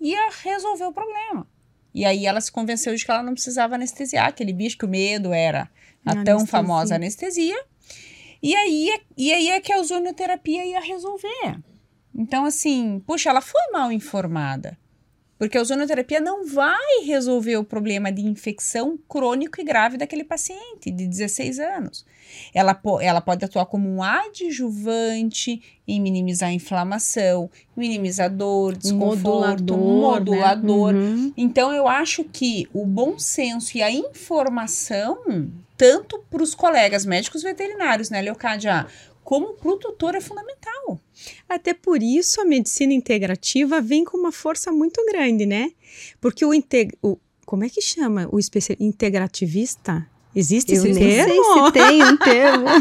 [0.00, 1.48] ia resolver o problema.
[1.94, 4.88] E aí ela se convenceu de que ela não precisava anestesiar aquele bicho, que o
[4.88, 5.70] medo era
[6.04, 6.46] a, a tão anestesia.
[6.46, 7.64] famosa anestesia.
[8.42, 11.62] E aí, é, e aí é que a ozonioterapia ia resolver.
[12.14, 14.76] Então, assim, puxa, ela foi mal informada.
[15.44, 20.90] Porque a ozonoterapia não vai resolver o problema de infecção crônico e grave daquele paciente
[20.90, 22.06] de 16 anos.
[22.54, 29.78] Ela, ela pode atuar como um adjuvante em minimizar a inflamação, minimizar dor, desconforto, modulador.
[29.78, 30.92] modulador.
[30.94, 31.00] Né?
[31.00, 31.32] Uhum.
[31.36, 35.18] Então, eu acho que o bom senso e a informação,
[35.76, 38.86] tanto para os colegas médicos veterinários, né, Leocádia,
[39.22, 40.98] como para o tutor é fundamental.
[41.48, 45.72] Até por isso a medicina integrativa vem com uma força muito grande, né?
[46.20, 48.38] Porque o, integ o como é que chama o
[48.80, 50.06] integrativista?
[50.36, 51.32] Existe Eu esse termo?
[51.32, 52.64] Eu sei se tem um termo.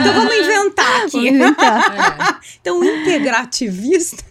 [0.00, 1.12] então vamos inventar aqui.
[1.12, 2.40] Vamos inventar.
[2.60, 4.24] então o integrativista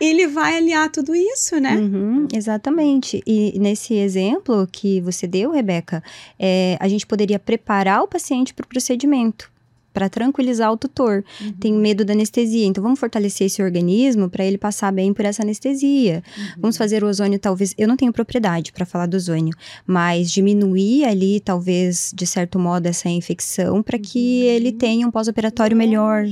[0.00, 1.74] ele vai aliar tudo isso, né?
[1.76, 3.22] Uhum, exatamente.
[3.26, 6.02] E nesse exemplo que você deu, Rebeca,
[6.38, 9.50] é, a gente poderia preparar o paciente para o procedimento
[9.96, 11.24] para tranquilizar o tutor.
[11.40, 11.52] Uhum.
[11.52, 15.42] Tem medo da anestesia, então vamos fortalecer esse organismo para ele passar bem por essa
[15.42, 16.22] anestesia.
[16.36, 16.44] Uhum.
[16.58, 17.74] Vamos fazer o ozônio, talvez.
[17.78, 19.56] Eu não tenho propriedade para falar do ozônio,
[19.86, 24.50] mas diminuir ali, talvez, de certo modo, essa infecção para que uhum.
[24.50, 26.26] ele tenha um pós-operatório melhor.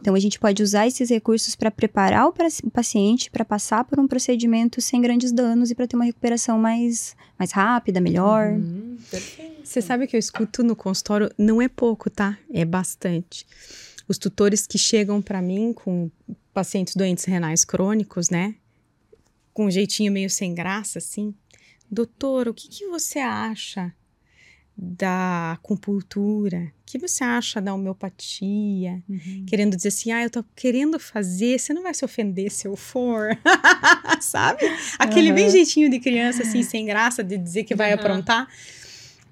[0.00, 3.98] Então a gente pode usar esses recursos para preparar o, o paciente para passar por
[3.98, 8.52] um procedimento sem grandes danos e para ter uma recuperação mais, mais rápida, melhor.
[8.52, 8.96] Uhum.
[9.64, 12.38] Você sabe que eu escuto no consultório, não é pouco, tá?
[12.52, 13.44] É bastante.
[14.06, 16.08] Os tutores que chegam para mim com
[16.54, 18.54] pacientes doentes renais crônicos, né?
[19.52, 21.34] Com um jeitinho meio sem graça, assim.
[21.90, 23.92] Doutor, o que, que você acha
[24.76, 26.58] da acupuntura?
[26.58, 29.02] O que você acha da homeopatia?
[29.08, 29.44] Uhum.
[29.46, 32.76] Querendo dizer assim, ah, eu tô querendo fazer, você não vai se ofender se eu
[32.76, 33.28] for.
[34.20, 34.60] Sabe?
[34.98, 35.34] Aquele uhum.
[35.34, 38.00] bem jeitinho de criança, assim, sem graça, de dizer que vai uhum.
[38.00, 38.48] aprontar.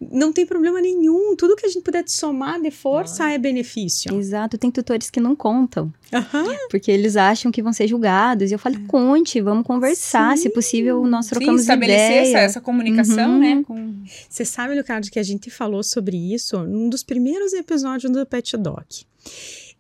[0.01, 1.37] Não tem problema nenhum.
[1.37, 3.33] Tudo que a gente puder te somar de força ah.
[3.33, 4.17] é benefício.
[4.17, 4.57] Exato.
[4.57, 5.93] Tem tutores que não contam.
[6.13, 6.57] Uhum.
[6.71, 8.51] Porque eles acham que vão ser julgados.
[8.51, 8.87] E eu falo, é.
[8.87, 10.37] conte, vamos conversar.
[10.37, 10.45] Sim.
[10.45, 12.29] Se possível, nós trocamos Sim, estabelecer ideia.
[12.29, 14.03] Essa, essa comunicação, né, uhum.
[14.05, 14.11] né?
[14.29, 18.57] Você sabe, Ricardo, que a gente falou sobre isso num dos primeiros episódios do Pet
[18.57, 18.87] Doc.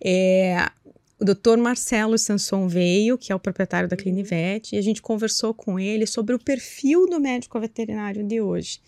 [0.02, 0.68] É,
[1.18, 5.54] o doutor Marcelo Sanson veio, que é o proprietário da Clinivet, e a gente conversou
[5.54, 8.80] com ele sobre o perfil do médico veterinário de hoje.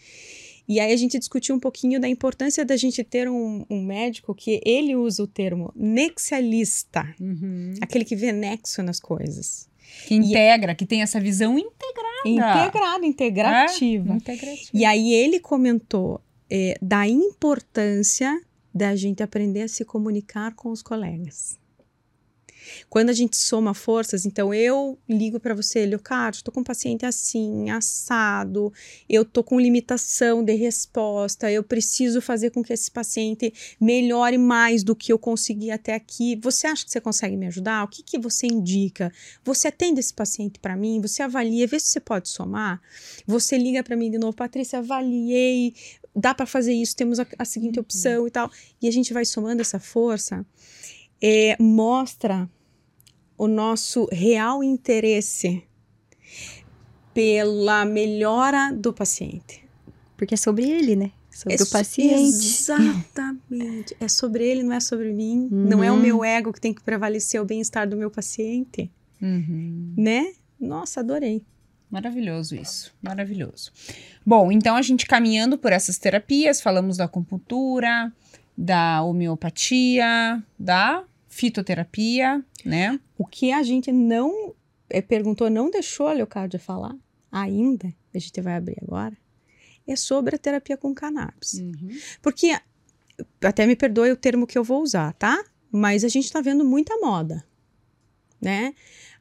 [0.73, 4.35] E aí a gente discutiu um pouquinho da importância da gente ter um, um médico
[4.35, 7.75] que ele usa o termo nexialista, uhum.
[7.79, 9.69] aquele que vê nexo nas coisas.
[10.09, 12.27] Que integra, e, que tem essa visão integrada.
[12.27, 14.13] Integrada, integrativa.
[14.15, 14.71] É, integrativa.
[14.73, 18.41] E aí ele comentou é, da importância
[18.75, 21.59] da gente aprender a se comunicar com os colegas.
[22.88, 27.05] Quando a gente soma forças, então eu ligo para você, Leocardo, estou com um paciente
[27.05, 28.72] assim, assado,
[29.09, 34.83] eu estou com limitação de resposta, eu preciso fazer com que esse paciente melhore mais
[34.83, 36.37] do que eu consegui até aqui.
[36.42, 37.85] Você acha que você consegue me ajudar?
[37.85, 39.12] O que, que você indica?
[39.44, 41.01] Você atende esse paciente para mim?
[41.01, 42.81] Você avalia, vê se você pode somar?
[43.27, 45.75] Você liga para mim de novo, Patrícia, avaliei,
[46.14, 47.83] dá para fazer isso, temos a, a seguinte uhum.
[47.83, 48.51] opção e tal.
[48.81, 50.44] E a gente vai somando essa força
[51.23, 52.51] é, mostra
[53.39, 55.63] o nosso real interesse
[57.15, 59.65] pela melhora do paciente.
[60.17, 61.13] Porque é sobre ele, né?
[61.31, 62.47] Sobre é o paciente.
[62.47, 63.97] Exatamente.
[64.01, 65.49] é sobre ele, não é sobre mim.
[65.51, 65.69] Uhum.
[65.69, 68.91] Não é o meu ego que tem que prevalecer o bem-estar do meu paciente.
[69.21, 69.95] Uhum.
[69.97, 70.33] Né?
[70.61, 71.45] Nossa, adorei.
[71.91, 73.71] Maravilhoso isso, maravilhoso.
[74.25, 78.11] Bom, então a gente caminhando por essas terapias, falamos da acupuntura,
[78.57, 83.01] da homeopatia, da fitoterapia, né?
[83.16, 84.55] O que a gente não
[84.90, 86.95] é, perguntou, não deixou a Leocádia falar
[87.31, 89.16] ainda, a gente vai abrir agora,
[89.88, 91.55] é sobre a terapia com cannabis.
[91.55, 91.88] Uhum.
[92.21, 92.55] Porque,
[93.42, 95.42] até me perdoe o termo que eu vou usar, tá?
[95.71, 97.42] Mas a gente tá vendo muita moda,
[98.38, 98.75] né?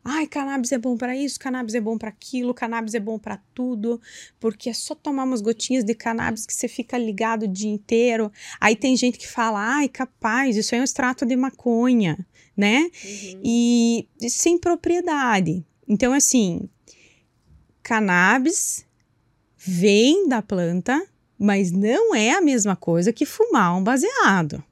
[0.04, 3.40] Ai, cannabis é bom para isso, cannabis é bom para aquilo, cannabis é bom para
[3.54, 4.02] tudo,
[4.40, 8.32] porque é só tomar umas gotinhas de cannabis que você fica ligado o dia inteiro.
[8.60, 12.18] Aí tem gente que fala, ai, capaz, isso é um extrato de maconha,
[12.58, 12.80] né?
[12.82, 13.42] Uhum.
[13.44, 15.64] E, e sem propriedade.
[15.88, 16.68] Então, assim,
[17.84, 18.86] cannabis
[19.56, 21.06] vem da planta,
[21.38, 24.64] mas não é a mesma coisa que fumar um baseado.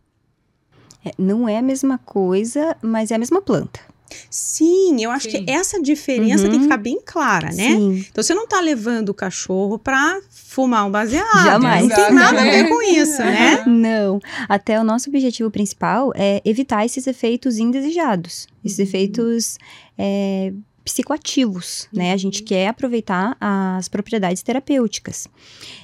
[1.05, 3.88] É, não é a mesma coisa, mas é a mesma planta.
[4.29, 5.43] Sim, eu acho Sim.
[5.43, 6.49] que essa diferença uhum.
[6.49, 7.75] tem que ficar bem clara, né?
[7.75, 8.05] Sim.
[8.09, 11.43] Então você não tá levando o cachorro para fumar um baseado.
[11.43, 11.87] Jamais.
[11.87, 13.63] Não tem nada a ver com isso, né?
[13.65, 14.19] Não.
[14.47, 18.83] Até o nosso objetivo principal é evitar esses efeitos indesejados, esses uhum.
[18.83, 19.57] efeitos
[19.97, 22.13] é, psicoativos, né?
[22.13, 22.47] A gente uhum.
[22.47, 25.27] quer aproveitar as propriedades terapêuticas.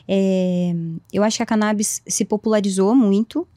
[0.07, 0.73] É,
[1.11, 3.47] eu acho que a cannabis se popularizou muito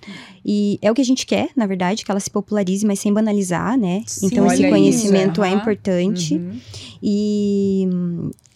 [0.45, 3.13] e é o que a gente quer, na verdade, que ela se popularize, mas sem
[3.13, 4.03] banalizar, né?
[4.07, 6.61] Sim, então esse conhecimento isso, é importante uhum.
[7.03, 7.89] e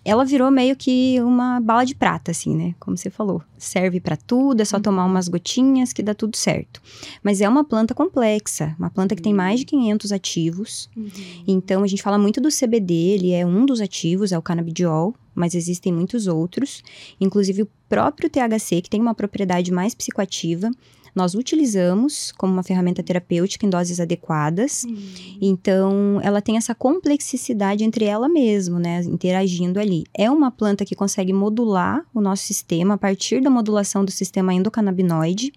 [0.04, 2.74] ela virou meio que uma bala de prata, assim, né?
[2.80, 3.42] Como você falou.
[3.56, 4.82] Serve para tudo, é só uhum.
[4.82, 6.82] tomar umas gotinhas que dá tudo certo.
[7.22, 10.90] Mas é uma planta complexa, uma planta que tem mais de 500 ativos.
[10.96, 11.08] Uhum.
[11.46, 15.14] Então, a gente fala muito do CBD, ele é um dos ativos, é o canabidiol,
[15.34, 16.82] mas existem muitos outros.
[17.20, 20.70] Inclusive o próprio THC, que tem uma propriedade mais psicoativa
[21.14, 24.84] nós utilizamos como uma ferramenta terapêutica em doses adequadas.
[24.84, 24.96] Uhum.
[25.40, 30.04] Então, ela tem essa complexidade entre ela mesma, né, interagindo ali.
[30.16, 34.54] É uma planta que consegue modular o nosso sistema a partir da modulação do sistema
[34.54, 35.52] endocannabinoide.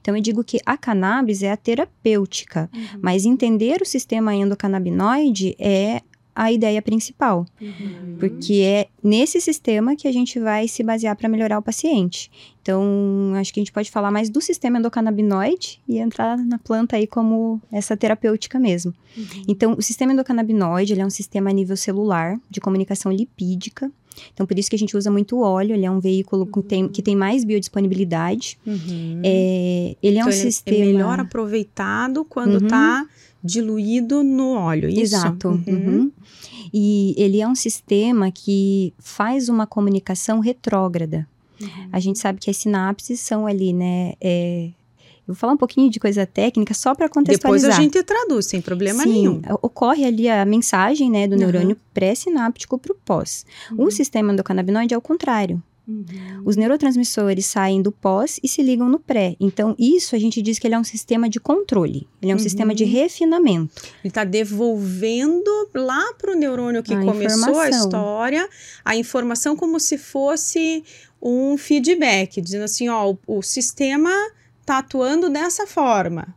[0.00, 3.00] Então, eu digo que a cannabis é a terapêutica, uhum.
[3.02, 6.02] mas entender o sistema endocannabinoide é
[6.34, 7.46] a ideia principal.
[7.60, 8.16] Uhum.
[8.18, 12.30] Porque é nesse sistema que a gente vai se basear para melhorar o paciente.
[12.62, 16.96] Então, acho que a gente pode falar mais do sistema endocannabinoide e entrar na planta
[16.96, 18.94] aí como essa terapêutica mesmo.
[19.16, 19.42] Uhum.
[19.48, 23.90] Então, o sistema endocannabinoide, ele é um sistema a nível celular de comunicação lipídica.
[24.34, 26.52] Então, por isso que a gente usa muito óleo, ele é um veículo uhum.
[26.52, 28.58] que, tem, que tem mais biodisponibilidade.
[28.66, 29.20] Uhum.
[29.24, 30.76] É, ele é então, um ele é sistema...
[30.76, 35.16] é melhor aproveitado quando está uhum diluído no óleo, isso?
[35.16, 35.48] Exato.
[35.48, 35.64] Uhum.
[35.66, 36.12] Uhum.
[36.72, 41.26] E ele é um sistema que faz uma comunicação retrógrada.
[41.60, 41.88] Uhum.
[41.92, 44.14] A gente sabe que as sinapses são ali, né?
[44.20, 44.70] É,
[45.30, 47.70] eu vou falar um pouquinho de coisa técnica só para contextualizar.
[47.70, 49.42] Depois a gente traduz, sem problema Sim, nenhum.
[49.62, 53.46] Ocorre ali a mensagem né, do neurônio pré-sináptico para o pós.
[53.76, 53.90] O uhum.
[53.90, 55.62] sistema endocannabinoide é o contrário.
[55.90, 56.42] Uhum.
[56.44, 59.34] Os neurotransmissores saem do pós e se ligam no pré.
[59.40, 62.06] Então, isso a gente diz que ele é um sistema de controle.
[62.22, 62.42] Ele é um uhum.
[62.42, 63.82] sistema de refinamento.
[63.82, 67.60] Ele está devolvendo lá para o neurônio que a começou informação.
[67.60, 68.48] a história
[68.84, 70.84] a informação como se fosse
[71.20, 74.10] um feedback, dizendo assim, ó, o, o sistema
[74.60, 76.34] está atuando dessa forma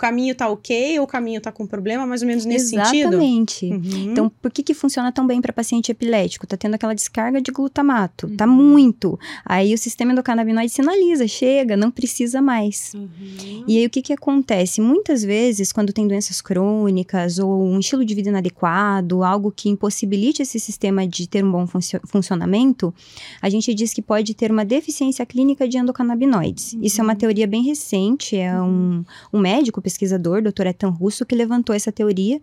[0.00, 2.90] caminho tá ok ou o caminho tá com problema, mais ou menos nesse Exatamente.
[2.90, 3.14] sentido?
[3.14, 3.66] Exatamente.
[3.66, 4.12] Uhum.
[4.12, 6.46] Então, por que que funciona tão bem para paciente epilético?
[6.46, 8.36] Tá tendo aquela descarga de glutamato, tá uhum.
[8.36, 9.18] tá muito.
[9.44, 12.92] Aí o sistema endocannabinoide sinaliza, chega, não precisa mais.
[12.94, 13.64] Uhum.
[13.68, 14.80] E aí o que que acontece?
[14.80, 20.42] Muitas vezes, quando tem doenças crônicas ou um estilo de vida inadequado, algo que impossibilite
[20.42, 21.66] esse sistema de ter um bom
[22.06, 22.94] funcionamento,
[23.42, 26.76] a gente diz que pode ter uma deficiência clínica de endocannabinoides.
[26.80, 27.18] Isso é uma uhum.
[27.18, 30.66] teoria bem recente, é um, um médico pesquisador, Dr.
[30.66, 32.40] Ethan Russo, que levantou essa teoria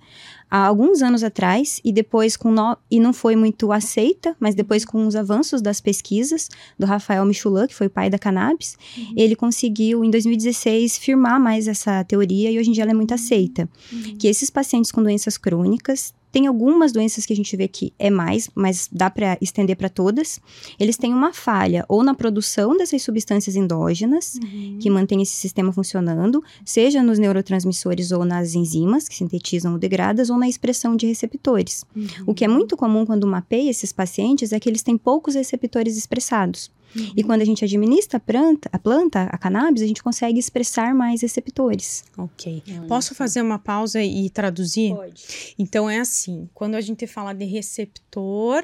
[0.49, 2.77] há alguns anos atrás e depois com no...
[2.89, 7.67] e não foi muito aceita, mas depois com os avanços das pesquisas do Rafael Michulan,
[7.67, 9.13] que foi o pai da cannabis, uhum.
[9.15, 13.13] ele conseguiu em 2016 firmar mais essa teoria e hoje em dia ela é muito
[13.13, 14.17] aceita, uhum.
[14.17, 18.11] que esses pacientes com doenças crônicas tem algumas doenças que a gente vê que é
[18.11, 20.39] mais, mas dá para estender para todas.
[20.79, 24.77] Eles têm uma falha ou na produção dessas substâncias endógenas, uhum.
[24.79, 30.27] que mantém esse sistema funcionando, seja nos neurotransmissores ou nas enzimas, que sintetizam ou degradam,
[30.29, 31.83] ou na expressão de receptores.
[31.95, 32.05] Uhum.
[32.27, 35.97] O que é muito comum quando mapeia esses pacientes é que eles têm poucos receptores
[35.97, 36.69] expressados.
[36.95, 37.13] Uhum.
[37.15, 40.93] E quando a gente administra a planta, a planta, a cannabis, a gente consegue expressar
[40.93, 42.03] mais receptores.
[42.17, 42.63] Ok.
[42.87, 44.95] Posso fazer uma pausa e traduzir?
[44.95, 45.55] Pode.
[45.57, 48.63] Então é assim, quando a gente fala de receptor,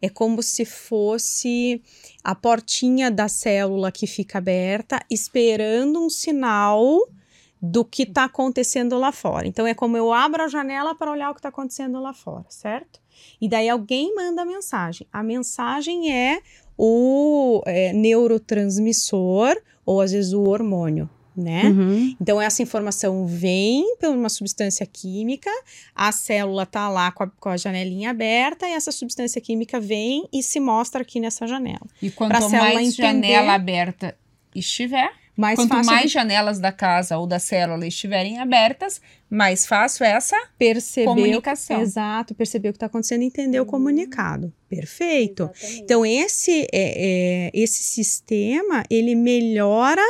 [0.00, 1.82] é como se fosse
[2.22, 7.08] a portinha da célula que fica aberta, esperando um sinal
[7.60, 9.46] do que está acontecendo lá fora.
[9.46, 12.44] Então é como eu abro a janela para olhar o que está acontecendo lá fora,
[12.50, 13.00] certo?
[13.40, 15.06] E daí alguém manda a mensagem.
[15.12, 16.42] A mensagem é
[16.76, 21.08] o é, neurotransmissor ou às vezes o hormônio.
[21.36, 21.64] Né?
[21.64, 22.16] Uhum.
[22.20, 25.50] Então, essa informação vem por uma substância química,
[25.92, 30.28] a célula tá lá com a, com a, janelinha aberta, e essa substância química vem
[30.32, 31.86] e se mostra aqui nessa janela.
[32.00, 34.16] E quanto mais entender, janela aberta
[34.54, 36.12] estiver, mais Quanto fácil mais de...
[36.12, 41.78] janelas da casa ou da célula estiverem abertas, mais fácil é essa perceber comunicação.
[41.78, 43.66] O, exato, perceber o que está acontecendo e entender uhum.
[43.66, 44.52] o comunicado.
[44.68, 45.50] Perfeito.
[45.52, 45.82] Exatamente.
[45.82, 50.02] Então, esse, é, é, esse sistema, ele melhora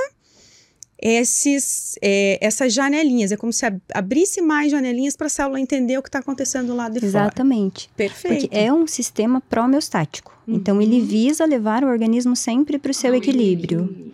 [1.01, 3.33] esses, é, essas janelinhas.
[3.33, 3.65] É como se
[3.95, 7.11] abrisse mais janelinhas para a célula entender o que está acontecendo lá de Exatamente.
[7.13, 7.27] fora.
[7.27, 7.91] Exatamente.
[7.97, 8.41] Perfeito.
[8.43, 10.39] Porque é um sistema pró-homeostático.
[10.47, 10.57] Uhum.
[10.57, 14.13] Então, ele visa levar o organismo sempre para o seu equilíbrio.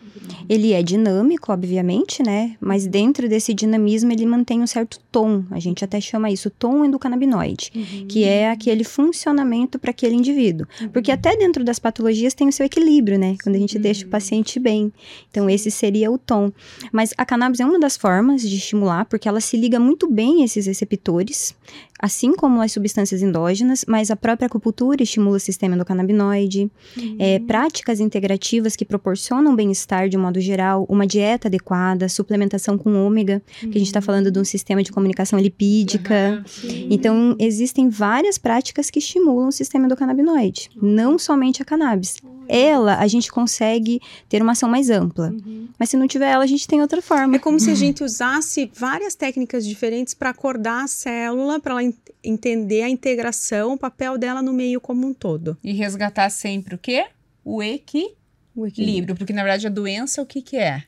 [0.48, 2.56] Ele é dinâmico, obviamente, né?
[2.60, 5.44] Mas dentro desse dinamismo ele mantém um certo tom.
[5.50, 8.06] A gente até chama isso tom endocannabinoide, uhum.
[8.06, 10.66] que é aquele funcionamento para aquele indivíduo.
[10.80, 10.88] Uhum.
[10.88, 13.36] Porque até dentro das patologias tem o seu equilíbrio, né?
[13.42, 13.82] Quando a gente uhum.
[13.82, 14.92] deixa o paciente bem.
[15.30, 16.52] Então esse seria o tom.
[16.92, 20.42] Mas a cannabis é uma das formas de estimular, porque ela se liga muito bem
[20.42, 21.54] a esses receptores
[22.00, 26.70] assim como as substâncias endógenas, mas a própria acupuntura estimula o sistema endocannabinoide.
[26.96, 27.16] Uhum.
[27.18, 32.94] É, práticas integrativas que proporcionam bem-estar de um modo geral, uma dieta adequada, suplementação com
[33.06, 33.70] ômega, uhum.
[33.70, 36.44] que a gente está falando de um sistema de comunicação lipídica.
[36.64, 36.88] Uhum.
[36.90, 42.16] Então, existem várias práticas que estimulam o sistema endocannabinoide, não somente a cannabis
[42.50, 45.30] ela, a gente consegue ter uma ação mais ampla.
[45.30, 45.68] Uhum.
[45.78, 47.36] Mas se não tiver ela, a gente tem outra forma.
[47.36, 47.60] É como uhum.
[47.60, 52.88] se a gente usasse várias técnicas diferentes para acordar a célula, para ela entender a
[52.88, 55.56] integração, o papel dela no meio como um todo.
[55.62, 57.06] E resgatar sempre o quê?
[57.44, 58.16] O, equi
[58.54, 59.14] o equilíbrio.
[59.14, 60.84] Porque, na verdade, a doença, o que, que é?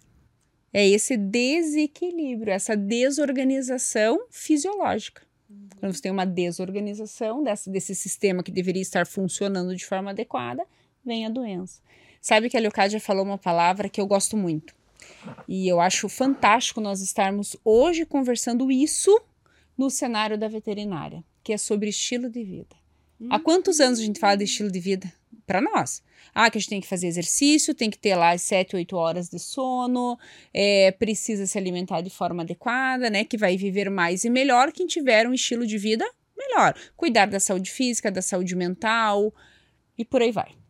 [0.73, 5.23] É esse desequilíbrio, essa desorganização fisiológica.
[5.79, 10.65] Quando você tem uma desorganização desse, desse sistema que deveria estar funcionando de forma adequada,
[11.05, 11.81] vem a doença.
[12.21, 14.75] Sabe que a Leocádia falou uma palavra que eu gosto muito.
[15.49, 19.21] E eu acho fantástico nós estarmos hoje conversando isso
[19.77, 22.77] no cenário da veterinária, que é sobre estilo de vida.
[23.31, 25.13] Há quantos anos a gente fala de estilo de vida?
[25.47, 26.03] Para nós.
[26.35, 28.97] Ah, que a gente tem que fazer exercício, tem que ter lá as 7, 8
[28.97, 30.19] horas de sono,
[30.53, 33.25] é, precisa se alimentar de forma adequada, né?
[33.25, 36.75] Que vai viver mais e melhor quem tiver um estilo de vida melhor.
[36.97, 39.33] Cuidar da saúde física, da saúde mental
[39.97, 40.62] e por aí vai.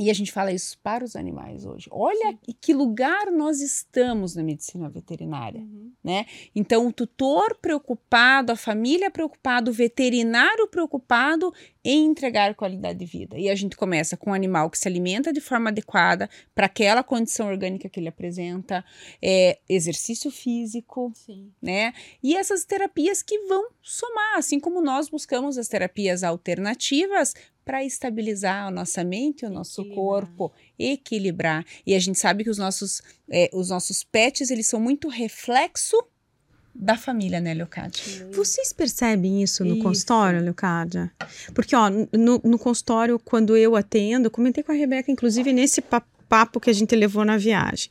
[0.00, 1.86] E a gente fala isso para os animais hoje.
[1.92, 5.92] Olha que lugar nós estamos na medicina veterinária, uhum.
[6.02, 6.24] né?
[6.56, 11.52] Então, o tutor preocupado, a família preocupada, o veterinário preocupado
[11.84, 13.38] em entregar qualidade de vida.
[13.38, 17.02] E a gente começa com um animal que se alimenta de forma adequada para aquela
[17.02, 18.84] condição orgânica que ele apresenta,
[19.22, 21.50] é, exercício físico, Sim.
[21.60, 21.94] né?
[22.22, 28.66] E essas terapias que vão somar, assim como nós buscamos as terapias alternativas para estabilizar
[28.66, 31.64] a nossa mente, o nosso corpo, equilibrar.
[31.86, 33.00] E a gente sabe que os nossos,
[33.30, 35.96] é, os nossos pets, eles são muito reflexo
[36.80, 38.28] da família, né, Leocádia?
[38.32, 39.82] Vocês percebem isso no isso.
[39.82, 41.12] consultório, Leocádia?
[41.54, 45.82] Porque, ó, no, no, consultório, quando eu atendo, comentei com a Rebeca, inclusive, nesse
[46.28, 47.90] papo que a gente levou na viagem,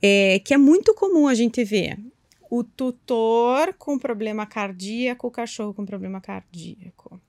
[0.00, 1.98] é, que é muito comum a gente ver
[2.48, 7.20] o tutor com problema cardíaco, o cachorro com problema cardíaco.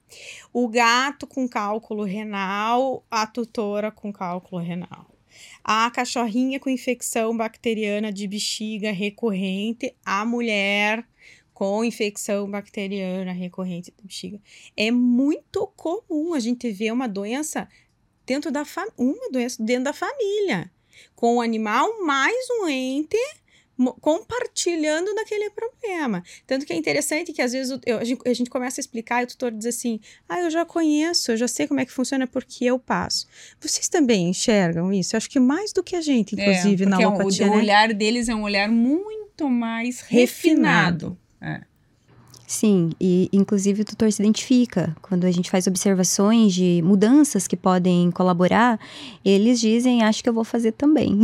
[0.54, 5.19] O gato com cálculo renal, a tutora com cálculo renal
[5.64, 11.06] a cachorrinha com infecção bacteriana de bexiga recorrente, a mulher
[11.54, 14.42] com infecção bacteriana recorrente de bexiga.
[14.78, 17.68] É muito comum a gente ver uma doença
[18.26, 18.64] dentro da
[18.98, 20.72] uma doença dentro da família,
[21.16, 23.18] com o animal mais um ente
[24.02, 26.24] compartilhando daquele problema.
[26.46, 29.22] Tanto que é interessante que às vezes eu, a, gente, a, gente, começa a explicar
[29.22, 31.92] e o tutor diz assim: ah, eu já conheço, eu já sei como é que
[31.92, 33.28] funciona porque eu passo.
[33.60, 35.16] Vocês também enxergam isso?
[35.16, 37.48] Eu acho que mais do que a gente, é, inclusive, é, na alopatia.
[37.48, 37.56] O, né?
[37.56, 41.18] o olhar deles é um olhar muito mais refinado.
[41.42, 41.66] refinado.
[41.66, 41.69] É.
[42.50, 44.97] Sim, e inclusive o tutor se identifica.
[45.04, 48.80] Quando a gente faz observações de mudanças que podem colaborar,
[49.24, 51.16] eles dizem, acho que eu vou fazer também.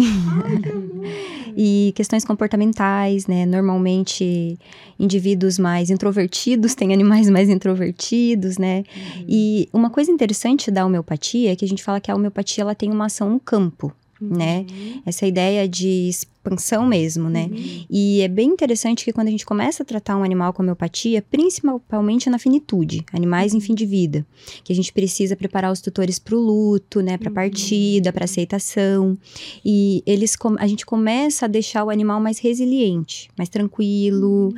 [1.57, 3.43] e questões comportamentais, né?
[3.43, 4.59] Normalmente,
[4.99, 8.83] indivíduos mais introvertidos têm animais mais introvertidos, né?
[8.95, 9.25] Uhum.
[9.27, 12.75] E uma coisa interessante da homeopatia é que a gente fala que a homeopatia ela
[12.75, 14.65] tem uma ação no campo né?
[14.69, 15.01] Uhum.
[15.05, 16.09] Essa ideia de
[16.45, 17.49] expansão mesmo, né?
[17.51, 17.85] Uhum.
[17.89, 21.21] E é bem interessante que quando a gente começa a tratar um animal com homeopatia,
[21.21, 24.25] principalmente na finitude, animais em fim de vida,
[24.63, 27.17] que a gente precisa preparar os tutores para o luto, né?
[27.17, 29.17] Para partida, para aceitação,
[29.63, 34.53] e eles a gente começa a deixar o animal mais resiliente, mais tranquilo,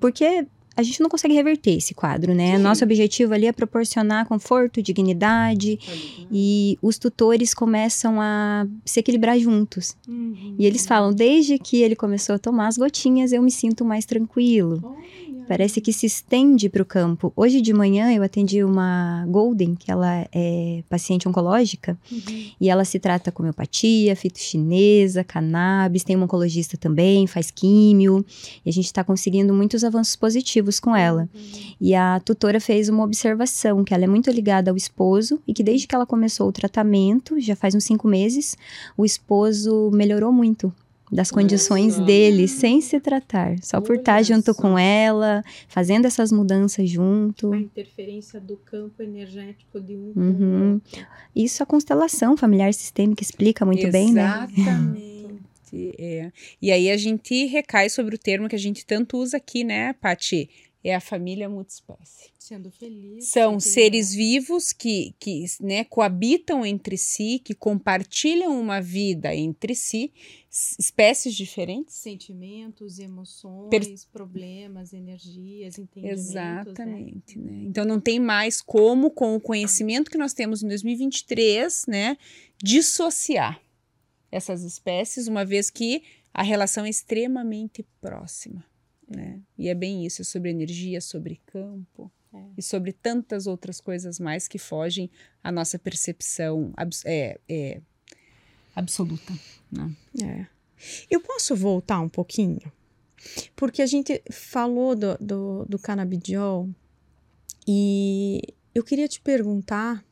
[0.00, 0.46] porque
[0.76, 2.56] a gente não consegue reverter esse quadro, né?
[2.56, 2.62] Sim.
[2.62, 6.26] Nosso objetivo ali é proporcionar conforto, dignidade uhum.
[6.30, 9.96] e os tutores começam a se equilibrar juntos.
[10.08, 10.54] Uhum.
[10.58, 14.04] E eles falam, desde que ele começou a tomar as gotinhas, eu me sinto mais
[14.04, 14.80] tranquilo.
[14.82, 15.31] Oh.
[15.48, 17.32] Parece que se estende para o campo.
[17.36, 22.50] Hoje de manhã eu atendi uma Golden, que ela é paciente oncológica, uhum.
[22.60, 28.24] e ela se trata com homeopatia, fito chinesa, cannabis, tem um oncologista também, faz químio,
[28.64, 31.28] e a gente está conseguindo muitos avanços positivos com ela.
[31.34, 31.40] Uhum.
[31.80, 35.62] E a tutora fez uma observação, que ela é muito ligada ao esposo, e que
[35.62, 38.56] desde que ela começou o tratamento, já faz uns cinco meses,
[38.96, 40.72] o esposo melhorou muito
[41.12, 42.06] das condições Nossa.
[42.06, 47.52] dele sem se tratar, só por estar junto com ela, fazendo essas mudanças junto.
[47.52, 50.80] A interferência do campo energético de um uhum.
[51.36, 54.06] Isso a constelação familiar sistêmica explica muito Exatamente.
[54.06, 54.48] bem, né?
[54.56, 55.12] Exatamente.
[55.74, 56.30] É.
[56.60, 59.94] E aí a gente recai sobre o termo que a gente tanto usa aqui, né,
[59.94, 60.50] Pati?
[60.84, 63.28] É a família multiespécie sendo feliz.
[63.28, 70.12] São seres vivos que, que né, coabitam entre si, que compartilham uma vida entre si,
[70.50, 71.94] espécies diferentes.
[71.94, 73.82] Sentimentos, emoções, per...
[74.12, 76.30] problemas, energias, entendimentos.
[76.30, 76.60] Né?
[76.60, 77.52] Exatamente, né?
[77.52, 77.64] né?
[77.68, 82.18] Então não tem mais como, com o conhecimento que nós temos em 2023, né,
[82.62, 83.60] dissociar
[84.30, 86.02] essas espécies, uma vez que
[86.34, 88.64] a relação é extremamente próxima.
[89.14, 89.40] Né?
[89.58, 92.10] E é bem isso, é sobre energia, sobre campo.
[92.34, 92.38] É.
[92.56, 95.10] E sobre tantas outras coisas mais que fogem
[95.44, 97.80] à nossa percepção abs é, é,
[98.74, 99.34] absoluta.
[99.70, 99.94] Né?
[100.22, 100.46] É.
[101.10, 102.72] Eu posso voltar um pouquinho?
[103.54, 106.68] Porque a gente falou do, do, do canabidiol
[107.68, 108.40] e
[108.74, 110.04] eu queria te perguntar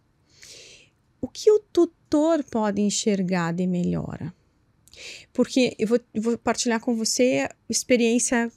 [1.21, 4.33] o que o tutor pode enxergar de melhora?
[5.33, 8.51] Porque eu vou, eu vou partilhar com você experiência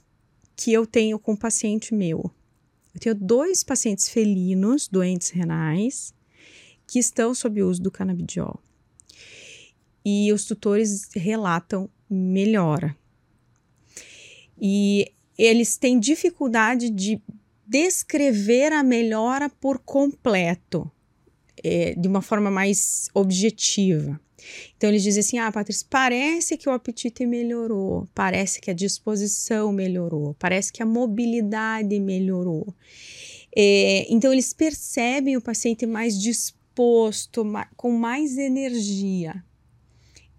[0.56, 2.30] que eu tenho com um paciente meu.
[2.94, 6.14] Eu tenho dois pacientes felinos, doentes renais,
[6.86, 8.60] que estão sob o uso do canabidiol.
[10.04, 12.96] E os tutores relatam melhora.
[14.60, 17.20] E eles têm dificuldade de
[17.66, 20.90] descrever a melhora por completo,
[21.62, 24.20] é, de uma forma mais objetiva.
[24.76, 29.72] Então eles dizem assim: ah, Patrícia, parece que o apetite melhorou, parece que a disposição
[29.72, 32.74] melhorou, parece que a mobilidade melhorou.
[33.56, 37.44] É, então eles percebem o paciente mais disposto,
[37.76, 39.42] com mais energia.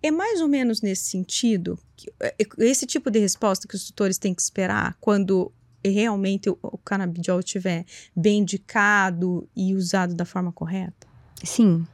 [0.03, 3.85] É mais ou menos nesse sentido, que, é, é, esse tipo de resposta que os
[3.85, 5.51] tutores têm que esperar quando
[5.83, 7.85] realmente o, o canabidiol estiver
[8.15, 11.07] bem indicado e usado da forma correta?
[11.43, 11.85] Sim,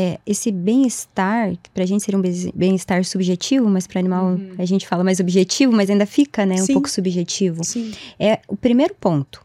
[0.00, 2.22] é, esse bem-estar, que pra gente seria um
[2.54, 4.52] bem-estar subjetivo, mas para animal uhum.
[4.56, 6.74] a gente fala mais objetivo, mas ainda fica, né, um Sim.
[6.74, 7.64] pouco subjetivo.
[7.64, 7.90] Sim.
[8.16, 9.44] É o primeiro ponto.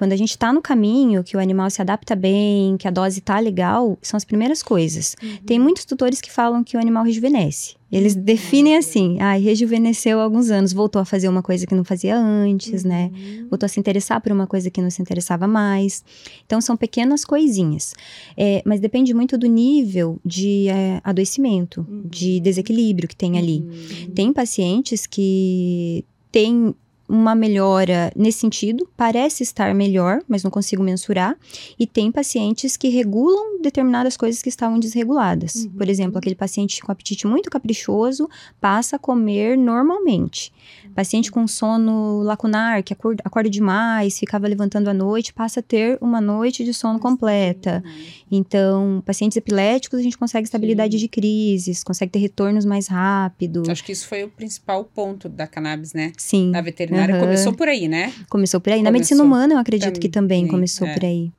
[0.00, 3.20] Quando a gente está no caminho, que o animal se adapta bem, que a dose
[3.20, 5.14] tá legal, são as primeiras coisas.
[5.22, 5.36] Uhum.
[5.44, 7.74] Tem muitos tutores que falam que o animal rejuvenesce.
[7.92, 8.22] Eles uhum.
[8.22, 12.16] definem assim, ah, rejuvenesceu há alguns anos, voltou a fazer uma coisa que não fazia
[12.16, 13.10] antes, né?
[13.12, 13.42] uhum.
[13.42, 13.46] né?
[13.50, 16.02] Voltou a se interessar por uma coisa que não se interessava mais.
[16.46, 17.92] Então, são pequenas coisinhas.
[18.38, 22.04] É, mas depende muito do nível de é, adoecimento, uhum.
[22.06, 23.58] de desequilíbrio que tem ali.
[23.68, 24.14] Uhum.
[24.14, 26.74] Tem pacientes que têm
[27.10, 31.36] uma melhora nesse sentido, parece estar melhor, mas não consigo mensurar.
[31.78, 35.56] E tem pacientes que regulam determinadas coisas que estavam desreguladas.
[35.56, 35.70] Uhum.
[35.70, 38.28] Por exemplo, aquele paciente com apetite muito caprichoso
[38.60, 40.52] passa a comer normalmente.
[40.94, 45.98] Paciente com sono lacunar, que acorda, acorda demais, ficava levantando à noite, passa a ter
[46.00, 47.82] uma noite de sono completa.
[48.30, 50.98] Então, pacientes epiléticos, a gente consegue estabilidade Sim.
[50.98, 53.68] de crises, consegue ter retornos mais rápidos.
[53.68, 56.12] Acho que isso foi o principal ponto da cannabis, né?
[56.16, 56.50] Sim.
[56.50, 57.20] Na veterinária uhum.
[57.20, 58.12] começou por aí, né?
[58.28, 58.78] Começou por aí.
[58.78, 58.84] Começou.
[58.84, 60.94] Na medicina humana, eu acredito também, que também começou é.
[60.94, 61.32] por aí.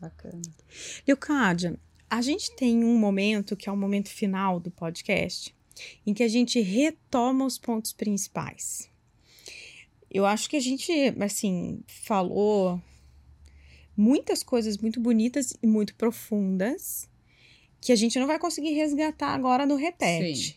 [0.00, 0.42] Bacana.
[1.06, 1.78] Leocádia,
[2.10, 5.54] a gente tem um momento que é o momento final do podcast,
[6.06, 8.90] em que a gente retoma os pontos principais.
[10.10, 12.80] Eu acho que a gente, assim, falou
[13.96, 17.08] muitas coisas muito bonitas e muito profundas
[17.80, 20.50] que a gente não vai conseguir resgatar agora no repete.
[20.50, 20.54] Sim.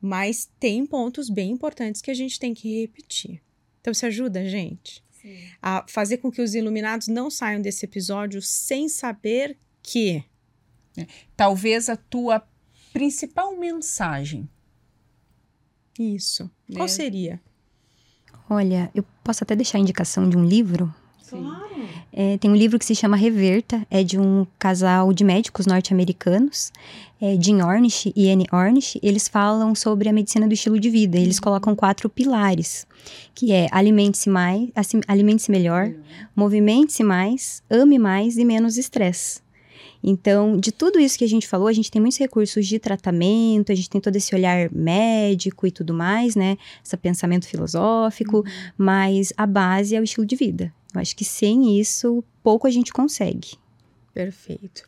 [0.00, 3.42] Mas tem pontos bem importantes que a gente tem que repetir.
[3.80, 5.38] Então, você ajuda a gente Sim.
[5.60, 10.22] a fazer com que os iluminados não saiam desse episódio sem saber que.
[10.96, 11.06] É.
[11.36, 12.40] Talvez a tua
[12.92, 14.48] principal mensagem.
[15.98, 16.50] Isso.
[16.72, 16.88] Qual né?
[16.88, 17.40] seria?
[18.48, 20.92] Olha, eu posso até deixar a indicação de um livro.
[21.28, 21.70] Claro.
[22.12, 26.72] É, tem um livro que se chama Reverta, é de um casal de médicos norte-americanos,
[27.20, 28.98] é, Jim Ornish e Anne Ornish.
[29.02, 31.16] Eles falam sobre a medicina do estilo de vida.
[31.16, 31.42] Eles uhum.
[31.42, 32.86] colocam quatro pilares,
[33.34, 36.02] que é alimente-se mais, assim, alimente-se melhor, uhum.
[36.34, 39.40] movimente-se mais, ame mais e menos estresse.
[40.02, 43.70] Então, de tudo isso que a gente falou, a gente tem muitos recursos de tratamento,
[43.70, 46.56] a gente tem todo esse olhar médico e tudo mais, né?
[46.84, 48.44] Esse pensamento filosófico, uhum.
[48.78, 50.72] mas a base é o estilo de vida.
[50.94, 53.58] Eu acho que sem isso, pouco a gente consegue.
[54.12, 54.82] Perfeito.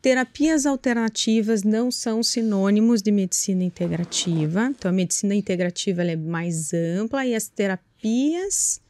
[0.00, 4.66] Terapias alternativas não são sinônimos de medicina integrativa.
[4.66, 8.80] Então, a medicina integrativa é mais ampla e as terapias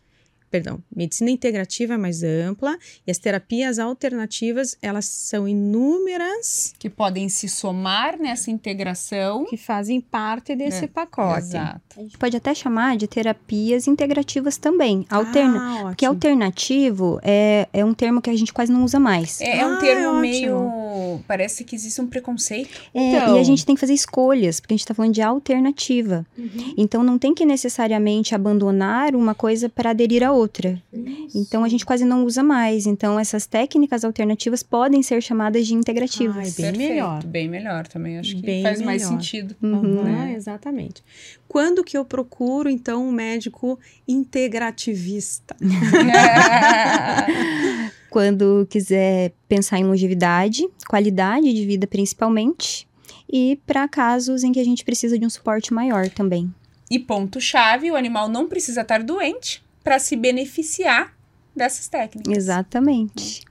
[0.50, 2.76] perdão, medicina integrativa é mais ampla
[3.06, 6.74] e as terapias alternativas, elas são inúmeras.
[6.78, 9.44] Que podem se somar nessa integração.
[9.46, 11.38] Que fazem parte desse é, pacote.
[11.38, 11.80] Exato.
[11.96, 15.06] A gente pode até chamar de terapias integrativas também.
[15.08, 19.40] Alterna ah, porque alternativo é, é um termo que a gente quase não usa mais.
[19.40, 20.79] É, é um ah, termo é meio...
[21.26, 22.70] Parece que existe um preconceito.
[22.94, 23.36] É, então...
[23.36, 26.26] E a gente tem que fazer escolhas, porque a gente está falando de alternativa.
[26.36, 26.74] Uhum.
[26.76, 30.80] Então, não tem que necessariamente abandonar uma coisa para aderir a outra.
[30.92, 31.38] Isso.
[31.38, 32.86] Então a gente quase não usa mais.
[32.86, 36.36] Então essas técnicas alternativas podem ser chamadas de integrativas.
[36.36, 36.78] Ai, bem Perfeito.
[36.78, 37.24] melhor.
[37.24, 38.18] Bem melhor também.
[38.18, 38.90] Acho que bem faz melhor.
[38.90, 39.56] mais sentido.
[39.62, 40.02] Uhum.
[40.02, 40.34] Né?
[40.36, 41.02] exatamente.
[41.46, 45.56] Quando que eu procuro, então, um médico integrativista?
[48.10, 52.86] Quando quiser pensar em longevidade, qualidade de vida principalmente,
[53.32, 56.52] e para casos em que a gente precisa de um suporte maior também.
[56.90, 61.16] E ponto-chave: o animal não precisa estar doente para se beneficiar
[61.54, 62.36] dessas técnicas.
[62.36, 63.42] Exatamente.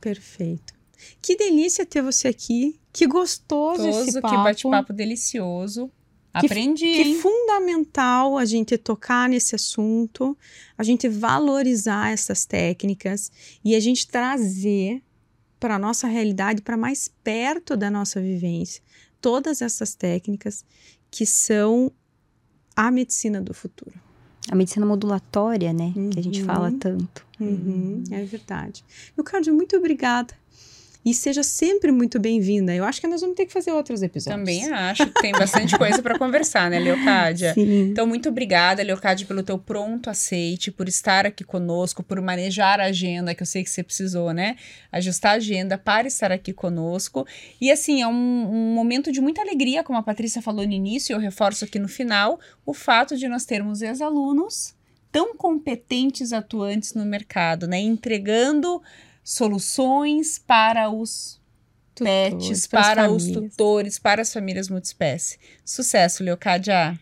[0.00, 0.74] Perfeito.
[1.22, 2.78] Que delícia ter você aqui.
[2.92, 4.34] Que gostoso Gostoso, esse papo.
[4.34, 5.90] Que bate-papo delicioso.
[6.32, 6.92] Aprendi.
[6.92, 10.36] Que, que fundamental a gente tocar nesse assunto,
[10.78, 13.32] a gente valorizar essas técnicas
[13.64, 15.02] e a gente trazer
[15.58, 18.82] para a nossa realidade, para mais perto da nossa vivência,
[19.20, 20.64] todas essas técnicas
[21.10, 21.92] que são
[22.74, 24.10] a medicina do futuro
[24.48, 25.92] a medicina modulatória, né?
[25.94, 26.10] Uhum.
[26.10, 26.78] Que a gente fala uhum.
[26.78, 27.26] tanto.
[27.38, 28.02] Uhum.
[28.10, 28.84] É verdade.
[29.16, 30.34] Leocádia, muito obrigada.
[31.02, 32.74] E seja sempre muito bem-vinda.
[32.74, 34.38] Eu acho que nós vamos ter que fazer outros episódios.
[34.38, 37.54] Também acho que tem bastante coisa para conversar, né, Leocádia?
[37.54, 37.88] Sim.
[37.90, 42.84] Então, muito obrigada, Leocádia, pelo teu pronto aceite, por estar aqui conosco, por manejar a
[42.84, 44.56] agenda, que eu sei que você precisou, né?
[44.92, 47.26] Ajustar a agenda para estar aqui conosco.
[47.58, 51.14] E, assim, é um, um momento de muita alegria, como a Patrícia falou no início,
[51.14, 54.74] eu reforço aqui no final, o fato de nós termos ex-alunos
[55.10, 57.80] tão competentes atuantes no mercado, né?
[57.80, 58.80] Entregando
[59.22, 61.40] soluções para os
[61.94, 65.38] tutores, pets, para os tutores, para as famílias multiespécie.
[65.64, 66.98] Sucesso, Leocádia.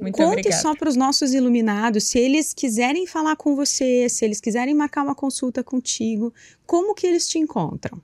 [0.00, 0.62] Muito Conte obrigada.
[0.62, 5.02] só para os nossos iluminados, se eles quiserem falar com você, se eles quiserem marcar
[5.02, 6.32] uma consulta contigo,
[6.66, 8.00] como que eles te encontram?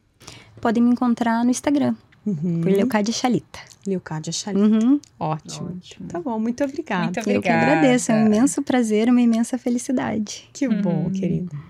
[0.61, 1.95] Podem me encontrar no Instagram,
[2.27, 2.61] uhum.
[2.63, 3.61] por Leocádia Chalita.
[3.87, 4.87] Leocádia Chalita.
[4.87, 5.01] Uhum.
[5.19, 5.77] Ótimo.
[5.77, 6.09] Ótimo.
[6.09, 7.05] Tá bom, muito obrigada.
[7.05, 7.37] Muito obrigada.
[7.37, 10.49] Eu que agradeço, é um imenso prazer, uma imensa felicidade.
[10.53, 11.13] Que bom, uhum.
[11.13, 11.70] querida.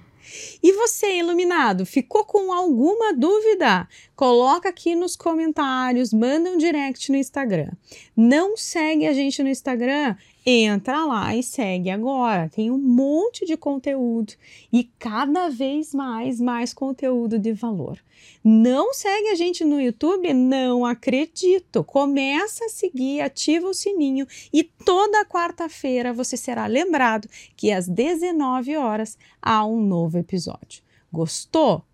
[0.62, 3.88] E você, iluminado, ficou com alguma dúvida?
[4.14, 7.70] Coloca aqui nos comentários, manda um direct no Instagram.
[8.16, 10.16] Não segue a gente no Instagram?
[10.44, 12.48] Entra lá e segue agora.
[12.48, 14.32] Tem um monte de conteúdo
[14.72, 17.98] e cada vez mais, mais conteúdo de valor.
[18.42, 20.32] Não segue a gente no YouTube?
[20.32, 21.84] Não acredito.
[21.84, 28.76] Começa a seguir, ativa o sininho e toda quarta-feira você será lembrado que às 19
[28.76, 30.82] horas há um novo episódio.
[31.12, 31.84] Gostou?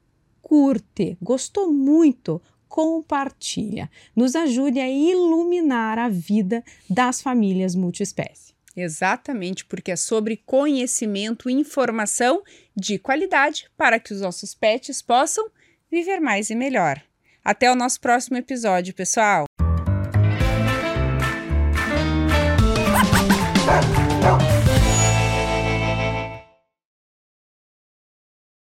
[0.40, 1.18] Curte.
[1.20, 2.40] Gostou muito?
[2.68, 3.90] compartilha.
[4.14, 8.54] Nos ajude a iluminar a vida das famílias multiespécie.
[8.76, 12.42] Exatamente, porque é sobre conhecimento e informação
[12.76, 15.48] de qualidade para que os nossos pets possam
[15.90, 17.02] viver mais e melhor.
[17.42, 19.46] Até o nosso próximo episódio, pessoal!